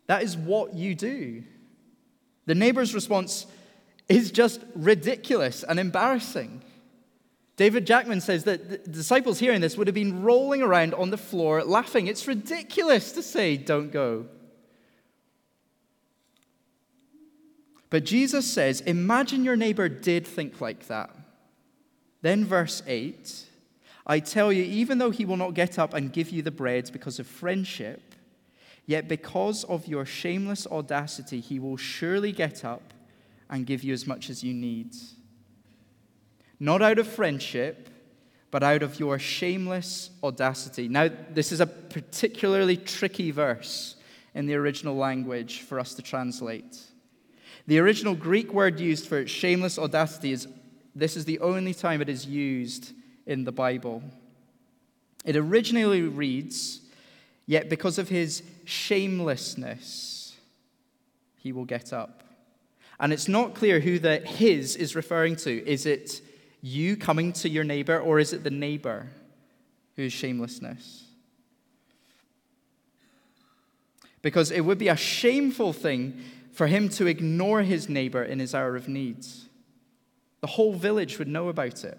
That 0.08 0.24
is 0.24 0.36
what 0.36 0.74
you 0.74 0.96
do. 0.96 1.44
The 2.46 2.56
neighbor's 2.56 2.96
response 2.96 3.46
is 4.08 4.32
just 4.32 4.62
ridiculous 4.74 5.64
and 5.64 5.80
embarrassing. 5.80 6.64
David 7.58 7.86
Jackman 7.86 8.22
says 8.22 8.46
that 8.46 8.70
the 8.70 8.78
disciples 8.78 9.38
hearing 9.38 9.62
this 9.62 9.78
would 9.78 9.86
have 9.86 9.94
been 9.94 10.24
rolling 10.24 10.62
around 10.62 10.94
on 10.94 11.12
the 11.12 11.18
floor 11.18 11.64
laughing. 11.64 12.08
It's 12.08 12.26
ridiculous 12.28 13.12
to 13.12 13.22
say, 13.22 13.58
don't 13.58 13.92
go. 13.92 14.26
But 17.90 18.06
Jesus 18.06 18.52
says, 18.52 18.82
imagine 18.82 19.44
your 19.44 19.56
neighbor 19.56 19.90
did 19.90 20.26
think 20.26 20.62
like 20.62 20.88
that. 20.88 21.10
Then, 22.22 22.46
verse 22.46 22.82
8 22.88 23.46
I 24.10 24.20
tell 24.20 24.52
you, 24.52 24.64
even 24.64 24.98
though 24.98 25.12
he 25.12 25.24
will 25.24 25.38
not 25.38 25.54
get 25.54 25.78
up 25.78 25.94
and 25.94 26.12
give 26.12 26.32
you 26.32 26.42
the 26.42 26.50
bread 26.50 26.90
because 26.92 27.20
of 27.20 27.28
friendship, 27.28 28.16
yet 28.88 29.08
because 29.08 29.64
of 29.66 29.88
your 29.88 30.04
shameless 30.04 30.66
audacity, 30.66 31.40
he 31.40 31.60
will 31.60 31.78
surely 31.78 32.32
get 32.32 32.66
up 32.66 32.92
and 33.52 33.68
give 33.68 33.84
you 33.84 33.94
as 33.94 34.08
much 34.08 34.32
as 34.32 34.44
you 34.44 34.52
need. 34.52 34.96
Not 36.60 36.82
out 36.82 36.98
of 36.98 37.08
friendship, 37.08 37.88
but 38.50 38.64
out 38.64 38.82
of 38.82 39.00
your 39.00 39.20
shameless 39.20 40.10
audacity. 40.24 40.88
Now, 40.88 41.12
this 41.30 41.52
is 41.52 41.60
a 41.60 41.68
particularly 41.68 42.78
tricky 42.78 43.30
verse 43.30 43.96
in 44.34 44.48
the 44.48 44.56
original 44.56 44.96
language 44.96 45.62
for 45.62 45.80
us 45.80 45.94
to 45.94 46.02
translate. 46.02 46.80
The 47.68 47.78
original 47.78 48.16
Greek 48.16 48.54
word 48.54 48.80
used 48.80 49.06
for 49.06 49.28
shameless 49.28 49.78
audacity 49.78 50.32
is 50.32 50.48
this 50.96 51.16
is 51.16 51.26
the 51.26 51.40
only 51.42 51.76
time 51.76 52.02
it 52.02 52.10
is 52.10 52.26
used 52.26 52.94
in 53.30 53.44
the 53.44 53.52
Bible. 53.52 54.04
It 55.24 55.36
originally 55.36 56.02
reads, 56.02 56.82
Yet 57.46 57.70
because 57.70 57.98
of 57.98 58.10
his 58.10 58.44
shamelessness, 58.66 60.36
he 61.38 61.52
will 61.52 61.66
get 61.66 61.94
up. 61.94 62.24
And 63.00 63.14
it's 63.14 63.28
not 63.28 63.56
clear 63.56 63.80
who 63.80 63.98
the 63.98 64.18
his 64.18 64.76
is 64.76 64.96
referring 64.96 65.36
to. 65.38 65.66
Is 65.66 65.86
it 65.86 66.22
you 66.62 66.98
coming 66.98 67.32
to 67.34 67.50
your 67.50 67.64
neighbor, 67.64 68.00
or 68.00 68.20
is 68.20 68.34
it 68.34 68.44
the 68.44 68.50
neighbor 68.50 69.08
whose 69.96 70.12
shamelessness? 70.12 71.06
Because 74.22 74.52
it 74.52 74.62
would 74.62 74.78
be 74.78 74.90
a 74.90 74.98
shameful 74.98 75.72
thing 75.72 76.22
for 76.52 76.68
him 76.68 76.90
to 76.90 77.08
ignore 77.08 77.62
his 77.62 77.88
neighbor 77.88 78.24
in 78.24 78.40
his 78.40 78.54
hour 78.54 78.76
of 78.76 78.88
need. 78.90 79.26
The 80.42 80.48
whole 80.48 80.74
village 80.74 81.18
would 81.18 81.28
know 81.28 81.48
about 81.48 81.84
it. 81.84 81.98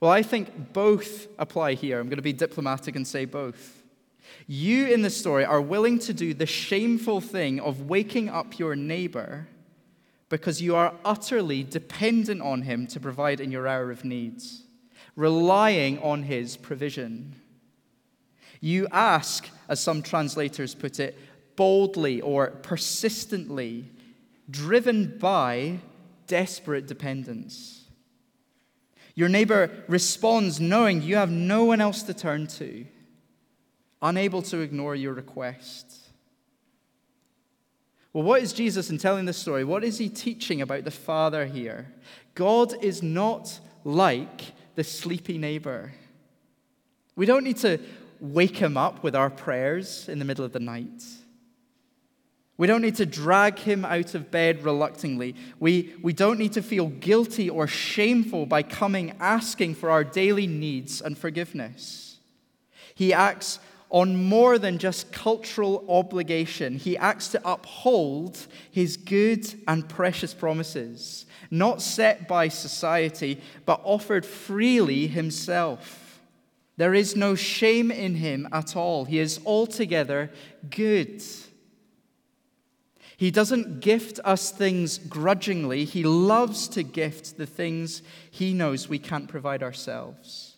Well, 0.00 0.10
I 0.10 0.22
think 0.22 0.72
both 0.72 1.28
apply 1.38 1.74
here. 1.74 2.00
I'm 2.00 2.08
going 2.08 2.16
to 2.16 2.22
be 2.22 2.32
diplomatic 2.32 2.96
and 2.96 3.06
say 3.06 3.24
both. 3.24 3.82
You 4.46 4.86
in 4.88 5.02
the 5.02 5.10
story 5.10 5.44
are 5.44 5.60
willing 5.60 5.98
to 6.00 6.12
do 6.12 6.34
the 6.34 6.46
shameful 6.46 7.20
thing 7.20 7.60
of 7.60 7.88
waking 7.88 8.28
up 8.28 8.58
your 8.58 8.76
neighbor 8.76 9.48
because 10.28 10.60
you 10.60 10.74
are 10.74 10.94
utterly 11.04 11.62
dependent 11.62 12.42
on 12.42 12.62
him 12.62 12.86
to 12.88 13.00
provide 13.00 13.40
in 13.40 13.50
your 13.50 13.68
hour 13.68 13.90
of 13.90 14.04
needs, 14.04 14.62
relying 15.16 15.98
on 16.00 16.24
his 16.24 16.56
provision. 16.56 17.34
You 18.60 18.88
ask, 18.90 19.48
as 19.68 19.80
some 19.80 20.02
translators 20.02 20.74
put 20.74 20.98
it, 20.98 21.18
boldly 21.56 22.20
or 22.20 22.48
persistently, 22.48 23.90
driven 24.50 25.18
by 25.18 25.78
desperate 26.26 26.86
dependence. 26.86 27.83
Your 29.14 29.28
neighbor 29.28 29.70
responds 29.86 30.60
knowing 30.60 31.02
you 31.02 31.16
have 31.16 31.30
no 31.30 31.64
one 31.64 31.80
else 31.80 32.02
to 32.04 32.14
turn 32.14 32.46
to, 32.48 32.84
unable 34.02 34.42
to 34.42 34.58
ignore 34.58 34.94
your 34.94 35.14
request. 35.14 36.00
Well, 38.12 38.24
what 38.24 38.42
is 38.42 38.52
Jesus 38.52 38.90
in 38.90 38.98
telling 38.98 39.24
this 39.24 39.36
story? 39.36 39.64
What 39.64 39.84
is 39.84 39.98
he 39.98 40.08
teaching 40.08 40.62
about 40.62 40.84
the 40.84 40.90
Father 40.90 41.46
here? 41.46 41.92
God 42.34 42.74
is 42.82 43.02
not 43.02 43.58
like 43.84 44.52
the 44.74 44.84
sleepy 44.84 45.38
neighbor. 45.38 45.92
We 47.16 47.26
don't 47.26 47.44
need 47.44 47.58
to 47.58 47.78
wake 48.20 48.56
him 48.56 48.76
up 48.76 49.02
with 49.02 49.14
our 49.14 49.30
prayers 49.30 50.08
in 50.08 50.18
the 50.18 50.24
middle 50.24 50.44
of 50.44 50.52
the 50.52 50.60
night. 50.60 51.02
We 52.56 52.68
don't 52.68 52.82
need 52.82 52.96
to 52.96 53.06
drag 53.06 53.58
him 53.58 53.84
out 53.84 54.14
of 54.14 54.30
bed 54.30 54.62
reluctantly. 54.64 55.34
We, 55.58 55.94
we 56.02 56.12
don't 56.12 56.38
need 56.38 56.52
to 56.52 56.62
feel 56.62 56.86
guilty 56.88 57.50
or 57.50 57.66
shameful 57.66 58.46
by 58.46 58.62
coming 58.62 59.14
asking 59.18 59.74
for 59.74 59.90
our 59.90 60.04
daily 60.04 60.46
needs 60.46 61.00
and 61.00 61.18
forgiveness. 61.18 62.18
He 62.94 63.12
acts 63.12 63.58
on 63.90 64.16
more 64.16 64.58
than 64.58 64.78
just 64.78 65.12
cultural 65.12 65.84
obligation. 65.88 66.76
He 66.76 66.96
acts 66.96 67.28
to 67.28 67.40
uphold 67.44 68.46
his 68.70 68.96
good 68.96 69.46
and 69.66 69.88
precious 69.88 70.32
promises, 70.32 71.26
not 71.50 71.82
set 71.82 72.28
by 72.28 72.48
society, 72.48 73.40
but 73.66 73.80
offered 73.84 74.24
freely 74.24 75.08
himself. 75.08 76.20
There 76.76 76.94
is 76.94 77.14
no 77.14 77.34
shame 77.34 77.90
in 77.90 78.16
him 78.16 78.48
at 78.52 78.76
all. 78.76 79.04
He 79.04 79.18
is 79.18 79.40
altogether 79.46 80.30
good. 80.70 81.22
He 83.16 83.30
doesn't 83.30 83.80
gift 83.80 84.18
us 84.24 84.50
things 84.50 84.98
grudgingly. 84.98 85.84
He 85.84 86.02
loves 86.02 86.68
to 86.68 86.82
gift 86.82 87.36
the 87.36 87.46
things 87.46 88.02
he 88.30 88.52
knows 88.52 88.88
we 88.88 88.98
can't 88.98 89.28
provide 89.28 89.62
ourselves. 89.62 90.56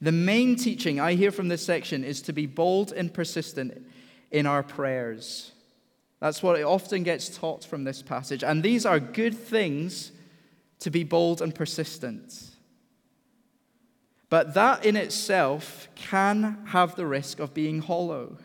The 0.00 0.12
main 0.12 0.56
teaching 0.56 0.98
I 1.00 1.14
hear 1.14 1.30
from 1.30 1.48
this 1.48 1.64
section 1.64 2.02
is 2.04 2.22
to 2.22 2.32
be 2.32 2.46
bold 2.46 2.92
and 2.92 3.12
persistent 3.12 3.86
in 4.30 4.46
our 4.46 4.62
prayers. 4.62 5.52
That's 6.20 6.42
what 6.42 6.58
it 6.58 6.64
often 6.64 7.02
gets 7.02 7.28
taught 7.28 7.64
from 7.64 7.84
this 7.84 8.02
passage. 8.02 8.44
And 8.44 8.62
these 8.62 8.86
are 8.86 9.00
good 9.00 9.36
things 9.36 10.12
to 10.80 10.90
be 10.90 11.04
bold 11.04 11.42
and 11.42 11.54
persistent. 11.54 12.50
But 14.28 14.54
that 14.54 14.84
in 14.84 14.96
itself 14.96 15.88
can 15.94 16.64
have 16.66 16.96
the 16.96 17.06
risk 17.06 17.38
of 17.38 17.54
being 17.54 17.80
hollow. 17.80 18.38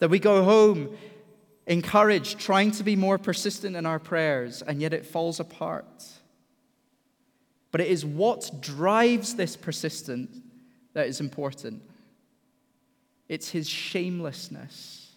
That 0.00 0.10
we 0.10 0.18
go 0.18 0.42
home 0.44 0.96
encouraged, 1.66 2.38
trying 2.38 2.72
to 2.72 2.82
be 2.82 2.96
more 2.96 3.16
persistent 3.16 3.76
in 3.76 3.86
our 3.86 4.00
prayers, 4.00 4.60
and 4.60 4.82
yet 4.82 4.92
it 4.92 5.06
falls 5.06 5.38
apart. 5.38 6.04
But 7.70 7.80
it 7.80 7.88
is 7.88 8.04
what 8.04 8.60
drives 8.60 9.36
this 9.36 9.56
persistence 9.56 10.36
that 10.94 11.06
is 11.06 11.20
important. 11.20 11.82
It's 13.28 13.50
his 13.50 13.68
shamelessness, 13.68 15.12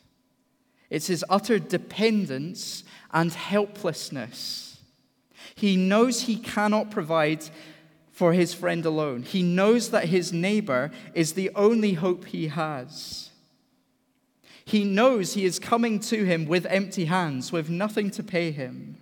it's 0.89 1.07
his 1.07 1.25
utter 1.27 1.57
dependence 1.57 2.83
and 3.11 3.33
helplessness. 3.33 4.69
He 5.55 5.75
knows 5.75 6.21
he 6.21 6.37
cannot 6.37 6.91
provide 6.91 7.43
for 8.11 8.33
his 8.33 8.53
friend 8.53 8.85
alone. 8.85 9.23
He 9.23 9.41
knows 9.41 9.89
that 9.89 10.05
his 10.05 10.31
neighbor 10.31 10.91
is 11.15 11.33
the 11.33 11.49
only 11.55 11.93
hope 11.93 12.25
he 12.25 12.47
has. 12.47 13.31
He 14.65 14.83
knows 14.83 15.33
he 15.33 15.45
is 15.45 15.59
coming 15.59 15.99
to 16.01 16.23
him 16.23 16.45
with 16.45 16.65
empty 16.67 17.05
hands, 17.05 17.51
with 17.51 17.69
nothing 17.69 18.09
to 18.11 18.23
pay 18.23 18.51
him. 18.51 18.97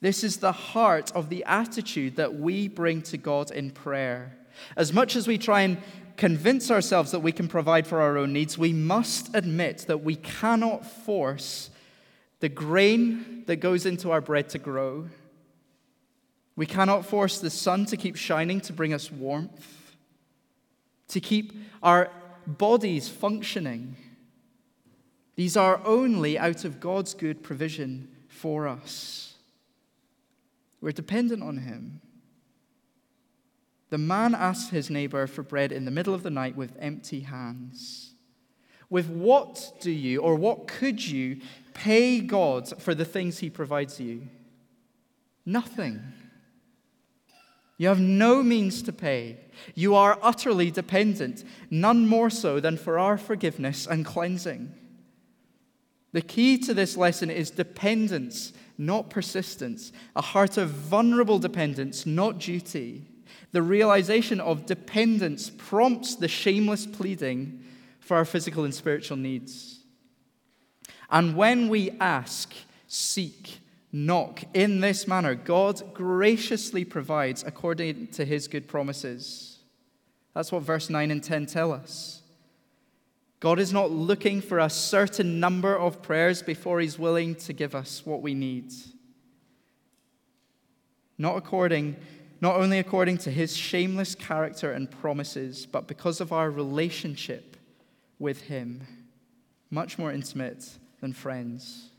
This 0.00 0.24
is 0.24 0.38
the 0.38 0.52
heart 0.52 1.12
of 1.14 1.28
the 1.28 1.44
attitude 1.44 2.16
that 2.16 2.34
we 2.34 2.68
bring 2.68 3.02
to 3.02 3.18
God 3.18 3.50
in 3.50 3.70
prayer. 3.70 4.36
As 4.76 4.92
much 4.92 5.14
as 5.14 5.28
we 5.28 5.36
try 5.36 5.62
and 5.62 5.78
convince 6.16 6.70
ourselves 6.70 7.10
that 7.10 7.20
we 7.20 7.32
can 7.32 7.48
provide 7.48 7.86
for 7.86 8.00
our 8.00 8.16
own 8.16 8.32
needs, 8.32 8.56
we 8.56 8.72
must 8.72 9.34
admit 9.34 9.84
that 9.88 10.02
we 10.02 10.16
cannot 10.16 10.86
force 10.86 11.70
the 12.40 12.48
grain 12.48 13.44
that 13.46 13.56
goes 13.56 13.84
into 13.84 14.10
our 14.10 14.20
bread 14.20 14.48
to 14.50 14.58
grow. 14.58 15.08
We 16.56 16.66
cannot 16.66 17.06
force 17.06 17.40
the 17.40 17.50
sun 17.50 17.84
to 17.86 17.96
keep 17.96 18.16
shining 18.16 18.60
to 18.62 18.72
bring 18.72 18.92
us 18.94 19.10
warmth, 19.10 19.94
to 21.08 21.20
keep 21.20 21.52
our 21.82 22.10
bodies 22.46 23.08
functioning. 23.08 23.96
These 25.40 25.56
are 25.56 25.80
only 25.86 26.38
out 26.38 26.66
of 26.66 26.80
God's 26.80 27.14
good 27.14 27.42
provision 27.42 28.08
for 28.28 28.68
us. 28.68 29.36
We're 30.82 30.92
dependent 30.92 31.42
on 31.42 31.56
Him. 31.56 32.02
The 33.88 33.96
man 33.96 34.34
asks 34.34 34.68
his 34.68 34.90
neighbor 34.90 35.26
for 35.26 35.42
bread 35.42 35.72
in 35.72 35.86
the 35.86 35.90
middle 35.90 36.12
of 36.12 36.22
the 36.22 36.30
night 36.30 36.56
with 36.56 36.76
empty 36.78 37.20
hands. 37.20 38.12
With 38.90 39.08
what 39.08 39.72
do 39.80 39.90
you, 39.90 40.20
or 40.20 40.34
what 40.34 40.68
could 40.68 41.02
you, 41.02 41.40
pay 41.72 42.20
God 42.20 42.78
for 42.78 42.94
the 42.94 43.06
things 43.06 43.38
He 43.38 43.48
provides 43.48 43.98
you? 43.98 44.28
Nothing. 45.46 46.02
You 47.78 47.88
have 47.88 47.98
no 47.98 48.42
means 48.42 48.82
to 48.82 48.92
pay. 48.92 49.38
You 49.74 49.94
are 49.94 50.18
utterly 50.20 50.70
dependent, 50.70 51.44
none 51.70 52.06
more 52.06 52.28
so 52.28 52.60
than 52.60 52.76
for 52.76 52.98
our 52.98 53.16
forgiveness 53.16 53.86
and 53.86 54.04
cleansing. 54.04 54.74
The 56.12 56.22
key 56.22 56.58
to 56.58 56.74
this 56.74 56.96
lesson 56.96 57.30
is 57.30 57.50
dependence, 57.50 58.52
not 58.76 59.10
persistence, 59.10 59.92
a 60.16 60.22
heart 60.22 60.56
of 60.56 60.70
vulnerable 60.70 61.38
dependence, 61.38 62.04
not 62.04 62.38
duty. 62.38 63.06
The 63.52 63.62
realization 63.62 64.40
of 64.40 64.66
dependence 64.66 65.50
prompts 65.56 66.16
the 66.16 66.28
shameless 66.28 66.86
pleading 66.86 67.62
for 68.00 68.16
our 68.16 68.24
physical 68.24 68.64
and 68.64 68.74
spiritual 68.74 69.16
needs. 69.16 69.80
And 71.10 71.36
when 71.36 71.68
we 71.68 71.90
ask, 72.00 72.52
seek, 72.86 73.60
knock 73.92 74.42
in 74.54 74.80
this 74.80 75.06
manner, 75.06 75.34
God 75.34 75.94
graciously 75.94 76.84
provides 76.84 77.44
according 77.44 78.08
to 78.08 78.24
his 78.24 78.48
good 78.48 78.68
promises. 78.68 79.58
That's 80.34 80.52
what 80.52 80.62
verse 80.62 80.88
9 80.90 81.10
and 81.10 81.22
10 81.22 81.46
tell 81.46 81.72
us. 81.72 82.22
God 83.40 83.58
is 83.58 83.72
not 83.72 83.90
looking 83.90 84.42
for 84.42 84.58
a 84.58 84.70
certain 84.70 85.40
number 85.40 85.76
of 85.76 86.02
prayers 86.02 86.42
before 86.42 86.80
he's 86.80 86.98
willing 86.98 87.34
to 87.36 87.52
give 87.52 87.74
us 87.74 88.04
what 88.04 88.20
we 88.20 88.34
need. 88.34 88.72
Not 91.18 91.36
according 91.36 91.96
not 92.40 92.56
only 92.56 92.78
according 92.78 93.18
to 93.18 93.30
his 93.30 93.54
shameless 93.54 94.14
character 94.14 94.72
and 94.72 94.90
promises, 94.90 95.66
but 95.66 95.86
because 95.86 96.20
of 96.20 96.32
our 96.32 96.50
relationship 96.50 97.56
with 98.18 98.42
him, 98.42 98.86
much 99.70 99.98
more 99.98 100.10
intimate 100.10 100.66
than 101.00 101.12
friends. 101.12 101.90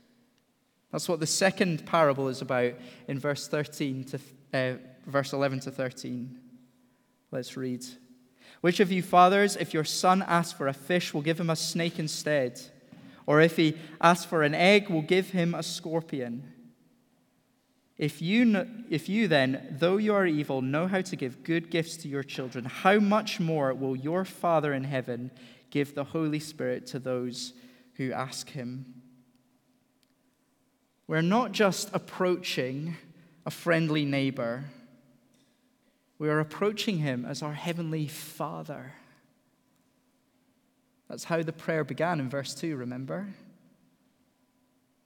That's 0.90 1.08
what 1.08 1.20
the 1.20 1.26
second 1.26 1.86
parable 1.86 2.28
is 2.28 2.42
about 2.42 2.74
in 3.06 3.18
verse 3.18 3.46
13 3.48 4.04
to 4.04 4.18
uh, 4.52 4.74
verse 5.06 5.32
11 5.32 5.60
to 5.60 5.70
13. 5.70 6.38
Let's 7.30 7.56
read. 7.56 7.84
Which 8.62 8.80
of 8.80 8.90
you 8.92 9.02
fathers, 9.02 9.56
if 9.56 9.74
your 9.74 9.84
son 9.84 10.22
asks 10.22 10.56
for 10.56 10.68
a 10.68 10.72
fish, 10.72 11.12
will 11.12 11.20
give 11.20 11.38
him 11.38 11.50
a 11.50 11.56
snake 11.56 11.98
instead? 11.98 12.60
Or 13.26 13.40
if 13.40 13.56
he 13.56 13.76
asks 14.00 14.24
for 14.24 14.44
an 14.44 14.54
egg, 14.54 14.88
will 14.88 15.02
give 15.02 15.30
him 15.30 15.52
a 15.54 15.64
scorpion? 15.64 16.52
If 17.98 18.22
you, 18.22 18.66
if 18.88 19.08
you 19.08 19.26
then, 19.26 19.76
though 19.78 19.96
you 19.96 20.14
are 20.14 20.26
evil, 20.26 20.62
know 20.62 20.86
how 20.86 21.00
to 21.00 21.16
give 21.16 21.42
good 21.42 21.70
gifts 21.70 21.96
to 21.98 22.08
your 22.08 22.22
children, 22.22 22.64
how 22.64 23.00
much 23.00 23.40
more 23.40 23.74
will 23.74 23.96
your 23.96 24.24
Father 24.24 24.72
in 24.72 24.84
heaven 24.84 25.32
give 25.70 25.94
the 25.94 26.04
Holy 26.04 26.40
Spirit 26.40 26.86
to 26.88 27.00
those 27.00 27.54
who 27.94 28.12
ask 28.12 28.50
him? 28.50 29.02
We're 31.08 31.20
not 31.20 31.50
just 31.50 31.90
approaching 31.92 32.96
a 33.44 33.50
friendly 33.50 34.04
neighbor, 34.04 34.64
we 36.22 36.28
are 36.28 36.38
approaching 36.38 36.98
him 36.98 37.24
as 37.24 37.42
our 37.42 37.52
heavenly 37.52 38.06
Father. 38.06 38.92
That's 41.08 41.24
how 41.24 41.42
the 41.42 41.52
prayer 41.52 41.82
began 41.82 42.20
in 42.20 42.30
verse 42.30 42.54
2, 42.54 42.76
remember? 42.76 43.26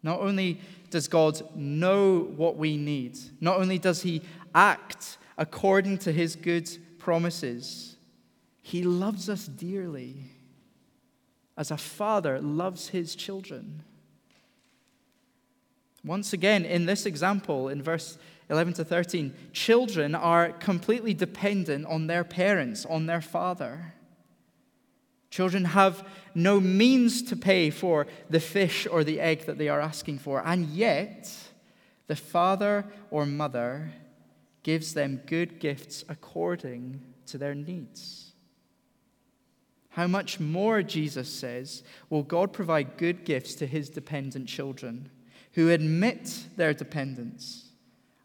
Not 0.03 0.21
only 0.21 0.61
does 0.91 1.09
God 1.09 1.41
know 1.57 2.19
what 2.19 2.59
we 2.59 2.77
need, 2.77 3.17
not 3.41 3.59
only 3.59 3.79
does 3.79 4.03
he 4.03 4.21
act 4.55 5.17
according 5.39 5.97
to 6.01 6.13
his 6.13 6.37
good 6.37 6.69
promises, 6.99 7.97
he 8.61 8.83
loves 8.83 9.31
us 9.31 9.47
dearly 9.47 10.17
as 11.57 11.71
a 11.71 11.79
father 11.79 12.39
loves 12.43 12.89
his 12.89 13.17
children. 13.17 13.83
Once 16.05 16.35
again, 16.35 16.67
in 16.67 16.85
this 16.85 17.07
example, 17.07 17.71
in 17.71 17.83
verse 17.83 18.19
11 18.49 18.75
to 18.75 18.85
13, 18.85 19.35
children 19.53 20.15
are 20.15 20.53
completely 20.53 21.15
dependent 21.15 21.87
on 21.87 22.07
their 22.07 22.25
parents, 22.25 22.87
on 22.87 23.07
their 23.07 23.21
father. 23.21 23.95
Children 25.31 25.65
have 25.67 26.07
no 26.35 26.61
means 26.61 27.23
to 27.25 27.37
pay 27.37 27.71
for 27.71 28.07
the 28.31 28.41
fish 28.41 28.87
or 28.87 29.03
the 29.03 29.21
egg 29.21 29.47
that 29.47 29.59
they 29.59 29.69
are 29.69 29.81
asking 29.81 30.19
for, 30.19 30.43
and 30.47 30.67
yet 30.67 31.31
the 32.07 32.17
father 32.17 32.85
or 33.11 33.27
mother 33.27 33.93
gives 34.63 34.95
them 34.95 35.21
good 35.27 35.59
gifts 35.59 36.05
according 36.09 37.03
to 37.27 37.39
their 37.39 37.55
needs. 37.55 38.33
How 39.91 40.07
much 40.07 40.39
more, 40.39 40.83
Jesus 40.83 41.33
says, 41.33 41.83
will 42.11 42.23
God 42.23 42.53
provide 42.53 42.97
good 42.97 43.25
gifts 43.25 43.55
to 43.57 43.67
his 43.67 43.89
dependent 43.89 44.47
children? 44.47 45.11
who 45.57 45.71
admit 45.71 46.45
their 46.57 46.75
dependence 46.75 47.66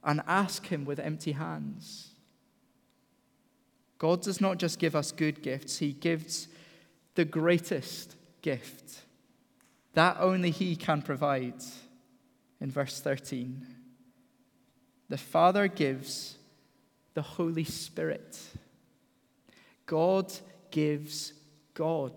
and 0.04 0.22
ask 0.28 0.68
Him 0.68 0.86
with 0.86 1.00
empty 1.00 1.34
hands. 1.34 2.10
God 3.98 4.22
does 4.22 4.42
not 4.42 4.58
just 4.58 4.80
give 4.80 4.96
us 4.96 5.12
good 5.12 5.42
gifts, 5.42 5.78
He 5.78 5.94
gives 5.94 6.48
the 7.16 7.26
greatest 7.26 8.16
gift. 8.42 9.02
That 9.94 10.18
only 10.20 10.52
He 10.52 10.76
can 10.76 11.02
provide. 11.02 11.62
In 12.60 12.70
verse 12.70 13.00
13, 13.00 13.66
the 15.10 15.18
Father 15.18 15.68
gives 15.68 16.38
the 17.16 17.22
Holy 17.22 17.64
Spirit. 17.64 18.40
God 19.86 20.32
gives 20.70 21.34
God. 21.74 22.14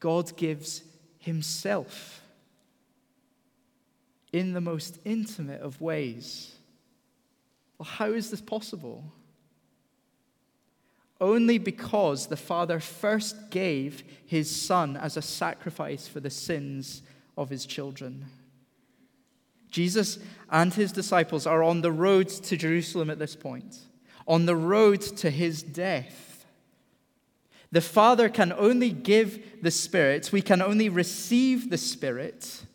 God 0.00 0.36
gives 0.36 0.82
Himself 1.18 2.20
in 4.36 4.52
the 4.52 4.60
most 4.60 4.98
intimate 5.06 5.62
of 5.62 5.80
ways. 5.80 6.54
Well, 7.78 7.88
how 7.88 8.12
is 8.12 8.30
this 8.30 8.42
possible? 8.42 9.02
Only 11.18 11.56
because 11.56 12.26
the 12.26 12.36
Father 12.36 12.78
first 12.78 13.50
gave 13.50 14.04
his 14.26 14.54
Son 14.54 14.94
as 14.94 15.16
a 15.16 15.22
sacrifice 15.22 16.06
for 16.06 16.20
the 16.20 16.28
sins 16.28 17.00
of 17.38 17.48
his 17.48 17.64
children. 17.64 18.26
Jesus 19.70 20.18
and 20.50 20.74
his 20.74 20.92
disciples 20.92 21.46
are 21.46 21.62
on 21.62 21.80
the 21.80 21.92
road 21.92 22.28
to 22.28 22.58
Jerusalem 22.58 23.08
at 23.08 23.18
this 23.18 23.34
point, 23.34 23.78
on 24.28 24.44
the 24.44 24.56
road 24.56 25.00
to 25.00 25.30
his 25.30 25.62
death. 25.62 26.44
The 27.72 27.80
Father 27.80 28.28
can 28.28 28.52
only 28.52 28.90
give 28.90 29.62
the 29.62 29.70
Spirit, 29.70 30.30
we 30.30 30.42
can 30.42 30.60
only 30.60 30.90
receive 30.90 31.70
the 31.70 31.78
Spirit 31.78 32.66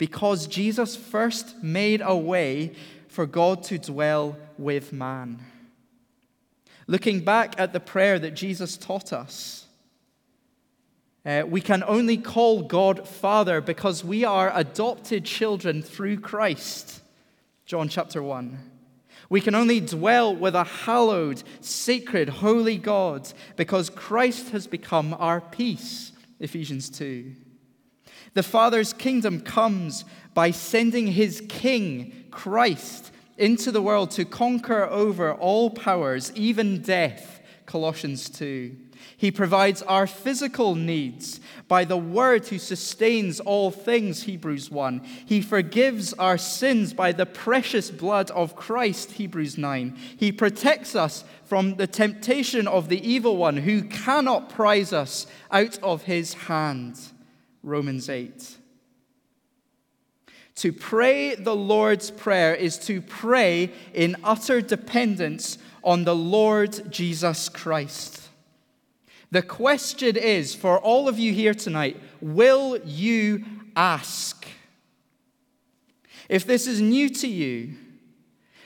because 0.00 0.46
Jesus 0.46 0.96
first 0.96 1.62
made 1.62 2.00
a 2.02 2.16
way 2.16 2.72
for 3.08 3.26
God 3.26 3.62
to 3.64 3.76
dwell 3.76 4.38
with 4.56 4.94
man. 4.94 5.40
Looking 6.86 7.20
back 7.20 7.54
at 7.60 7.74
the 7.74 7.80
prayer 7.80 8.18
that 8.18 8.30
Jesus 8.30 8.78
taught 8.78 9.12
us, 9.12 9.66
uh, 11.26 11.42
we 11.46 11.60
can 11.60 11.84
only 11.86 12.16
call 12.16 12.62
God 12.62 13.06
Father 13.06 13.60
because 13.60 14.02
we 14.02 14.24
are 14.24 14.50
adopted 14.54 15.26
children 15.26 15.82
through 15.82 16.20
Christ. 16.20 17.02
John 17.66 17.90
chapter 17.90 18.22
1. 18.22 18.58
We 19.28 19.42
can 19.42 19.54
only 19.54 19.80
dwell 19.80 20.34
with 20.34 20.54
a 20.54 20.64
hallowed, 20.64 21.42
sacred, 21.60 22.30
holy 22.30 22.78
God 22.78 23.30
because 23.56 23.90
Christ 23.90 24.48
has 24.52 24.66
become 24.66 25.14
our 25.18 25.42
peace. 25.42 26.12
Ephesians 26.40 26.88
2. 26.88 27.34
The 28.34 28.42
Father's 28.42 28.92
kingdom 28.92 29.40
comes 29.40 30.04
by 30.34 30.52
sending 30.52 31.08
his 31.08 31.42
King, 31.48 32.26
Christ, 32.30 33.10
into 33.36 33.72
the 33.72 33.82
world 33.82 34.10
to 34.12 34.24
conquer 34.24 34.84
over 34.84 35.32
all 35.32 35.70
powers, 35.70 36.30
even 36.34 36.82
death. 36.82 37.40
Colossians 37.66 38.28
2. 38.30 38.76
He 39.16 39.30
provides 39.30 39.82
our 39.82 40.06
physical 40.06 40.74
needs 40.74 41.40
by 41.68 41.84
the 41.84 41.96
word 41.96 42.46
who 42.48 42.58
sustains 42.58 43.40
all 43.40 43.70
things, 43.70 44.24
Hebrews 44.24 44.70
1. 44.70 45.00
He 45.26 45.40
forgives 45.40 46.12
our 46.14 46.38
sins 46.38 46.92
by 46.92 47.12
the 47.12 47.26
precious 47.26 47.90
blood 47.90 48.30
of 48.32 48.56
Christ, 48.56 49.12
Hebrews 49.12 49.58
9. 49.58 49.96
He 50.16 50.32
protects 50.32 50.94
us 50.94 51.24
from 51.44 51.76
the 51.76 51.86
temptation 51.86 52.66
of 52.66 52.88
the 52.88 53.06
evil 53.06 53.36
one 53.36 53.58
who 53.58 53.82
cannot 53.82 54.50
prize 54.50 54.92
us 54.92 55.26
out 55.50 55.78
of 55.82 56.02
his 56.02 56.34
hand. 56.34 56.98
Romans 57.62 58.08
8. 58.08 58.56
To 60.56 60.72
pray 60.72 61.34
the 61.34 61.56
Lord's 61.56 62.10
Prayer 62.10 62.54
is 62.54 62.78
to 62.80 63.00
pray 63.00 63.72
in 63.94 64.16
utter 64.22 64.60
dependence 64.60 65.58
on 65.82 66.04
the 66.04 66.14
Lord 66.14 66.90
Jesus 66.90 67.48
Christ. 67.48 68.28
The 69.30 69.42
question 69.42 70.16
is 70.16 70.54
for 70.54 70.78
all 70.78 71.08
of 71.08 71.18
you 71.18 71.32
here 71.32 71.54
tonight 71.54 71.96
will 72.20 72.78
you 72.84 73.44
ask? 73.76 74.46
If 76.28 76.46
this 76.46 76.66
is 76.66 76.80
new 76.80 77.08
to 77.08 77.28
you, 77.28 77.74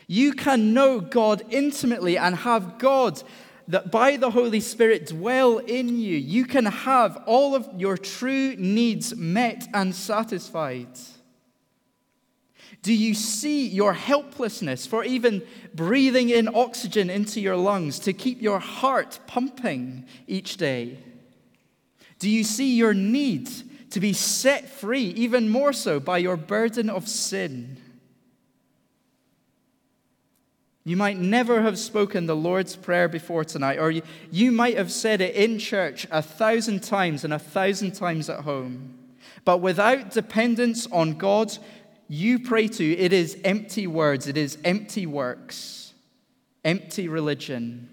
you 0.06 0.32
can 0.32 0.74
know 0.74 1.00
God 1.00 1.42
intimately 1.50 2.18
and 2.18 2.36
have 2.36 2.78
God 2.78 3.22
that 3.68 3.90
by 3.90 4.16
the 4.16 4.30
Holy 4.30 4.60
Spirit 4.60 5.06
dwell 5.06 5.58
in 5.58 5.98
you, 5.98 6.16
you 6.16 6.44
can 6.44 6.66
have 6.66 7.22
all 7.26 7.54
of 7.54 7.68
your 7.76 7.96
true 7.96 8.54
needs 8.56 9.14
met 9.16 9.66
and 9.72 9.94
satisfied. 9.94 10.98
Do 12.82 12.92
you 12.92 13.14
see 13.14 13.66
your 13.66 13.94
helplessness 13.94 14.86
for 14.86 15.04
even 15.04 15.42
breathing 15.74 16.28
in 16.28 16.54
oxygen 16.54 17.08
into 17.08 17.40
your 17.40 17.56
lungs 17.56 17.98
to 18.00 18.12
keep 18.12 18.42
your 18.42 18.58
heart 18.58 19.18
pumping 19.26 20.04
each 20.26 20.58
day? 20.58 20.98
Do 22.18 22.28
you 22.28 22.44
see 22.44 22.76
your 22.76 22.92
need 22.92 23.48
to 23.94 24.00
be 24.00 24.12
set 24.12 24.68
free, 24.68 25.04
even 25.10 25.48
more 25.48 25.72
so, 25.72 26.00
by 26.00 26.18
your 26.18 26.36
burden 26.36 26.90
of 26.90 27.06
sin. 27.06 27.76
You 30.86 30.98
might 30.98 31.18
never 31.18 31.62
have 31.62 31.78
spoken 31.78 32.26
the 32.26 32.36
Lord's 32.36 32.76
Prayer 32.76 33.08
before 33.08 33.42
tonight, 33.42 33.78
or 33.78 33.90
you, 33.90 34.02
you 34.30 34.52
might 34.52 34.76
have 34.76 34.92
said 34.92 35.22
it 35.22 35.34
in 35.34 35.58
church 35.58 36.06
a 36.10 36.20
thousand 36.20 36.82
times 36.82 37.24
and 37.24 37.32
a 37.32 37.38
thousand 37.38 37.92
times 37.92 38.28
at 38.28 38.40
home. 38.40 38.98
But 39.46 39.58
without 39.58 40.10
dependence 40.10 40.86
on 40.92 41.14
God, 41.14 41.56
you 42.06 42.38
pray 42.38 42.68
to, 42.68 42.98
it 42.98 43.14
is 43.14 43.38
empty 43.44 43.86
words, 43.86 44.26
it 44.26 44.36
is 44.36 44.58
empty 44.62 45.06
works, 45.06 45.94
empty 46.66 47.08
religion. 47.08 47.88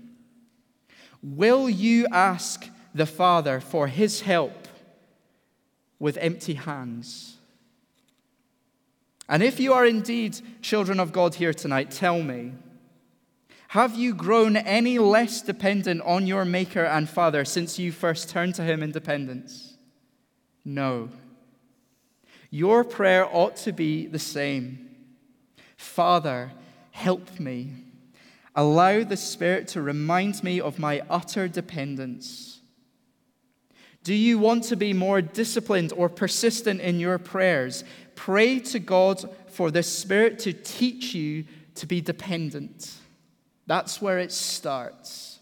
Will 1.23 1.69
you 1.69 2.07
ask 2.11 2.67
the 2.93 3.05
Father 3.05 3.61
for 3.61 3.87
his 3.87 4.21
help 4.21 4.67
with 5.97 6.17
empty 6.17 6.55
hands? 6.55 7.37
And 9.29 9.41
if 9.41 9.61
you 9.61 9.71
are 9.71 9.85
indeed 9.85 10.41
children 10.61 10.99
of 10.99 11.13
God 11.13 11.35
here 11.35 11.53
tonight, 11.53 11.89
tell 11.89 12.21
me. 12.21 12.51
Have 13.71 13.95
you 13.95 14.13
grown 14.13 14.57
any 14.57 14.99
less 14.99 15.41
dependent 15.41 16.01
on 16.01 16.27
your 16.27 16.43
Maker 16.43 16.83
and 16.83 17.07
Father 17.07 17.45
since 17.45 17.79
you 17.79 17.93
first 17.93 18.27
turned 18.27 18.53
to 18.55 18.63
Him 18.63 18.83
in 18.83 18.91
dependence? 18.91 19.77
No. 20.65 21.07
Your 22.49 22.83
prayer 22.83 23.25
ought 23.25 23.55
to 23.57 23.71
be 23.71 24.07
the 24.07 24.19
same 24.19 24.89
Father, 25.77 26.51
help 26.91 27.39
me. 27.39 27.71
Allow 28.57 29.05
the 29.05 29.15
Spirit 29.15 29.69
to 29.69 29.81
remind 29.81 30.43
me 30.43 30.59
of 30.59 30.77
my 30.77 31.01
utter 31.09 31.47
dependence. 31.47 32.59
Do 34.03 34.13
you 34.13 34.37
want 34.37 34.65
to 34.65 34.75
be 34.75 34.91
more 34.91 35.21
disciplined 35.21 35.93
or 35.95 36.09
persistent 36.09 36.81
in 36.81 36.99
your 36.99 37.17
prayers? 37.17 37.85
Pray 38.15 38.59
to 38.59 38.79
God 38.79 39.33
for 39.47 39.71
the 39.71 39.81
Spirit 39.81 40.39
to 40.39 40.51
teach 40.51 41.15
you 41.15 41.45
to 41.75 41.87
be 41.87 42.01
dependent. 42.01 42.95
That's 43.67 44.01
where 44.01 44.19
it 44.19 44.31
starts. 44.31 45.39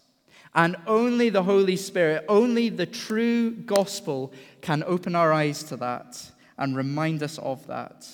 And 0.54 0.76
only 0.86 1.30
the 1.30 1.44
Holy 1.44 1.76
Spirit, 1.76 2.24
only 2.28 2.68
the 2.68 2.86
true 2.86 3.52
gospel 3.52 4.32
can 4.60 4.82
open 4.84 5.14
our 5.14 5.32
eyes 5.32 5.62
to 5.64 5.76
that 5.76 6.30
and 6.58 6.76
remind 6.76 7.22
us 7.22 7.38
of 7.38 7.66
that. 7.68 8.06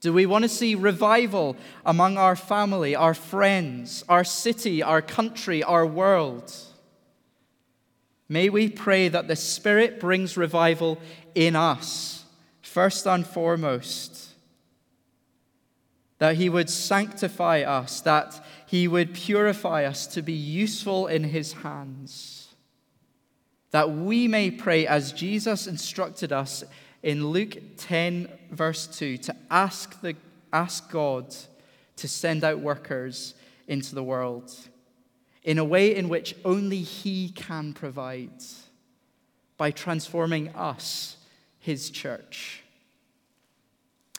Do 0.00 0.12
we 0.12 0.26
want 0.26 0.42
to 0.44 0.48
see 0.48 0.74
revival 0.74 1.56
among 1.84 2.16
our 2.16 2.36
family, 2.36 2.94
our 2.94 3.14
friends, 3.14 4.04
our 4.08 4.24
city, 4.24 4.82
our 4.82 5.02
country, 5.02 5.62
our 5.62 5.86
world? 5.86 6.52
May 8.28 8.48
we 8.48 8.68
pray 8.68 9.08
that 9.08 9.28
the 9.28 9.36
Spirit 9.36 10.00
brings 10.00 10.36
revival 10.36 10.98
in 11.34 11.56
us, 11.56 12.24
first 12.62 13.06
and 13.06 13.26
foremost. 13.26 14.30
That 16.18 16.36
He 16.36 16.48
would 16.48 16.68
sanctify 16.68 17.60
us, 17.60 18.00
that 18.02 18.44
he 18.66 18.88
would 18.88 19.14
purify 19.14 19.84
us 19.84 20.06
to 20.08 20.22
be 20.22 20.32
useful 20.32 21.06
in 21.06 21.24
his 21.24 21.52
hands, 21.52 22.54
that 23.70 23.90
we 23.90 24.26
may 24.26 24.50
pray 24.50 24.86
as 24.86 25.12
Jesus 25.12 25.66
instructed 25.66 26.32
us 26.32 26.64
in 27.02 27.28
Luke 27.28 27.56
10, 27.76 28.28
verse 28.50 28.86
2, 28.86 29.18
to 29.18 29.36
ask, 29.50 30.00
the, 30.00 30.16
ask 30.52 30.90
God 30.90 31.34
to 31.96 32.08
send 32.08 32.42
out 32.42 32.58
workers 32.58 33.34
into 33.68 33.94
the 33.94 34.02
world 34.02 34.52
in 35.44 35.58
a 35.58 35.64
way 35.64 35.94
in 35.94 36.08
which 36.08 36.34
only 36.44 36.80
He 36.80 37.28
can 37.30 37.72
provide 37.72 38.42
by 39.56 39.70
transforming 39.70 40.48
us, 40.50 41.16
His 41.58 41.88
church. 41.88 42.62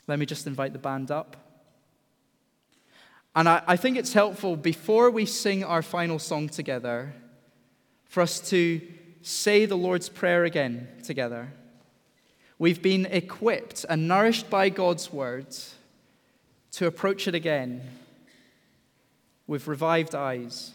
Let 0.06 0.18
me 0.18 0.24
just 0.24 0.46
invite 0.46 0.72
the 0.72 0.78
band 0.78 1.10
up. 1.10 1.36
And 3.38 3.48
I, 3.48 3.62
I 3.68 3.76
think 3.76 3.96
it's 3.96 4.14
helpful 4.14 4.56
before 4.56 5.12
we 5.12 5.24
sing 5.24 5.62
our 5.62 5.80
final 5.80 6.18
song 6.18 6.48
together 6.48 7.14
for 8.06 8.20
us 8.20 8.40
to 8.50 8.80
say 9.22 9.64
the 9.64 9.76
Lord's 9.76 10.08
Prayer 10.08 10.42
again 10.42 10.88
together. 11.04 11.52
We've 12.58 12.82
been 12.82 13.06
equipped 13.06 13.86
and 13.88 14.08
nourished 14.08 14.50
by 14.50 14.70
God's 14.70 15.12
word 15.12 15.54
to 16.72 16.88
approach 16.88 17.28
it 17.28 17.36
again 17.36 17.82
with 19.46 19.68
revived 19.68 20.16
eyes. 20.16 20.72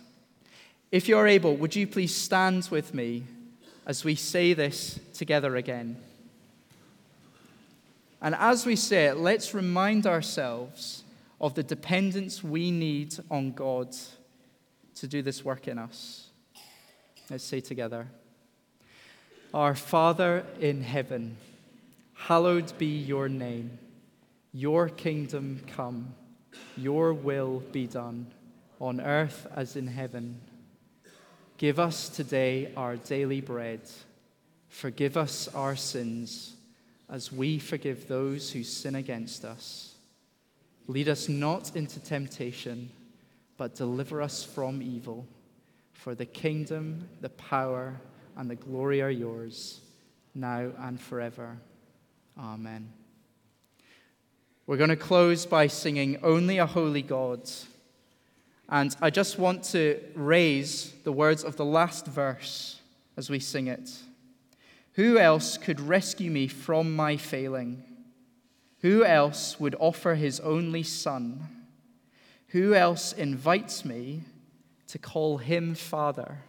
If 0.90 1.10
you're 1.10 1.28
able, 1.28 1.58
would 1.58 1.76
you 1.76 1.86
please 1.86 2.16
stand 2.16 2.70
with 2.72 2.94
me 2.94 3.26
as 3.86 4.06
we 4.06 4.16
say 4.16 4.54
this 4.54 5.02
together 5.14 5.58
again? 5.58 5.98
And 8.22 8.34
as 8.36 8.66
we 8.66 8.78
say 8.78 9.08
it, 9.08 9.18
let's 9.18 9.54
remind 9.54 10.08
ourselves 10.08 11.03
of 11.44 11.56
the 11.56 11.62
dependence 11.62 12.42
we 12.42 12.72
need 12.72 13.14
on 13.30 13.52
God 13.52 13.94
to 14.96 15.08
do 15.08 15.22
this 15.22 15.44
work 15.44 15.68
in 15.68 15.78
us. 15.78 16.30
Let's 17.30 17.44
say 17.44 17.60
together 17.60 18.08
Our 19.54 19.76
Father 19.76 20.46
in 20.62 20.82
heaven, 20.82 21.36
hallowed 22.14 22.76
be 22.78 22.98
your 22.98 23.28
name. 23.28 23.78
Your 24.54 24.88
kingdom 24.88 25.62
come, 25.68 26.16
your 26.78 27.14
will 27.14 27.62
be 27.74 27.88
done, 27.88 28.28
on 28.80 29.02
earth 29.02 29.46
as 29.54 29.76
in 29.76 29.88
heaven. 29.88 30.40
Give 31.58 31.78
us 31.78 32.08
today 32.08 32.72
our 32.78 32.96
daily 32.96 33.42
bread. 33.42 33.82
Forgive 34.70 35.18
us 35.18 35.50
our 35.54 35.76
sins 35.76 36.56
as 37.10 37.34
we 37.34 37.60
forgive 37.60 38.08
those 38.08 38.52
who 38.52 38.64
sin 38.64 38.96
against 38.96 39.44
us 39.44 39.93
Lead 40.88 41.08
us 41.08 41.30
not 41.30 41.76
into 41.76 42.00
temptation, 42.00 42.90
but 43.58 43.76
deliver 43.76 44.22
us 44.22 44.44
from 44.44 44.82
evil. 44.82 45.26
For 45.94 46.16
the 46.16 46.26
kingdom, 46.26 47.08
the 47.22 47.30
power, 47.30 48.00
and 48.36 48.50
the 48.50 48.56
glory 48.56 49.02
are 49.02 49.10
yours, 49.10 49.80
now 50.36 50.72
and 50.80 51.00
forever. 51.00 51.58
Amen. 52.38 52.92
We're 54.66 54.78
going 54.78 54.90
to 54.90 54.96
close 54.96 55.46
by 55.46 55.68
singing 55.68 56.18
Only 56.24 56.58
a 56.58 56.66
Holy 56.66 57.02
God. 57.02 57.50
And 58.70 58.96
I 59.02 59.10
just 59.10 59.38
want 59.38 59.64
to 59.66 60.02
raise 60.16 60.94
the 61.04 61.12
words 61.12 61.44
of 61.44 61.58
the 61.58 61.66
last 61.66 62.08
verse 62.08 62.80
as 63.18 63.30
we 63.30 63.40
sing 63.40 63.68
it. 63.68 63.92
Who 64.94 65.18
else 65.18 65.58
could 65.58 65.80
rescue 65.80 66.32
me 66.32 66.48
from 66.48 66.96
my 66.96 67.18
failing? 67.18 67.84
Who 68.84 69.06
else 69.06 69.62
would 69.62 69.76
offer 69.80 70.16
his 70.16 70.42
only 70.42 70.84
son? 70.84 71.48
Who 72.50 72.76
else 72.76 73.14
invites 73.14 73.86
me 73.86 74.24
to 74.88 75.00
call 75.00 75.38
him 75.38 75.74
Father? 75.74 76.40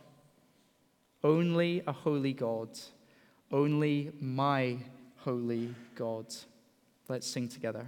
Only 1.22 1.84
a 1.86 1.92
holy 1.92 2.32
God, 2.32 2.70
only 3.52 4.10
my 4.20 4.78
holy 5.18 5.76
God. 5.94 6.26
Let's 7.08 7.28
sing 7.28 7.48
together. 7.48 7.86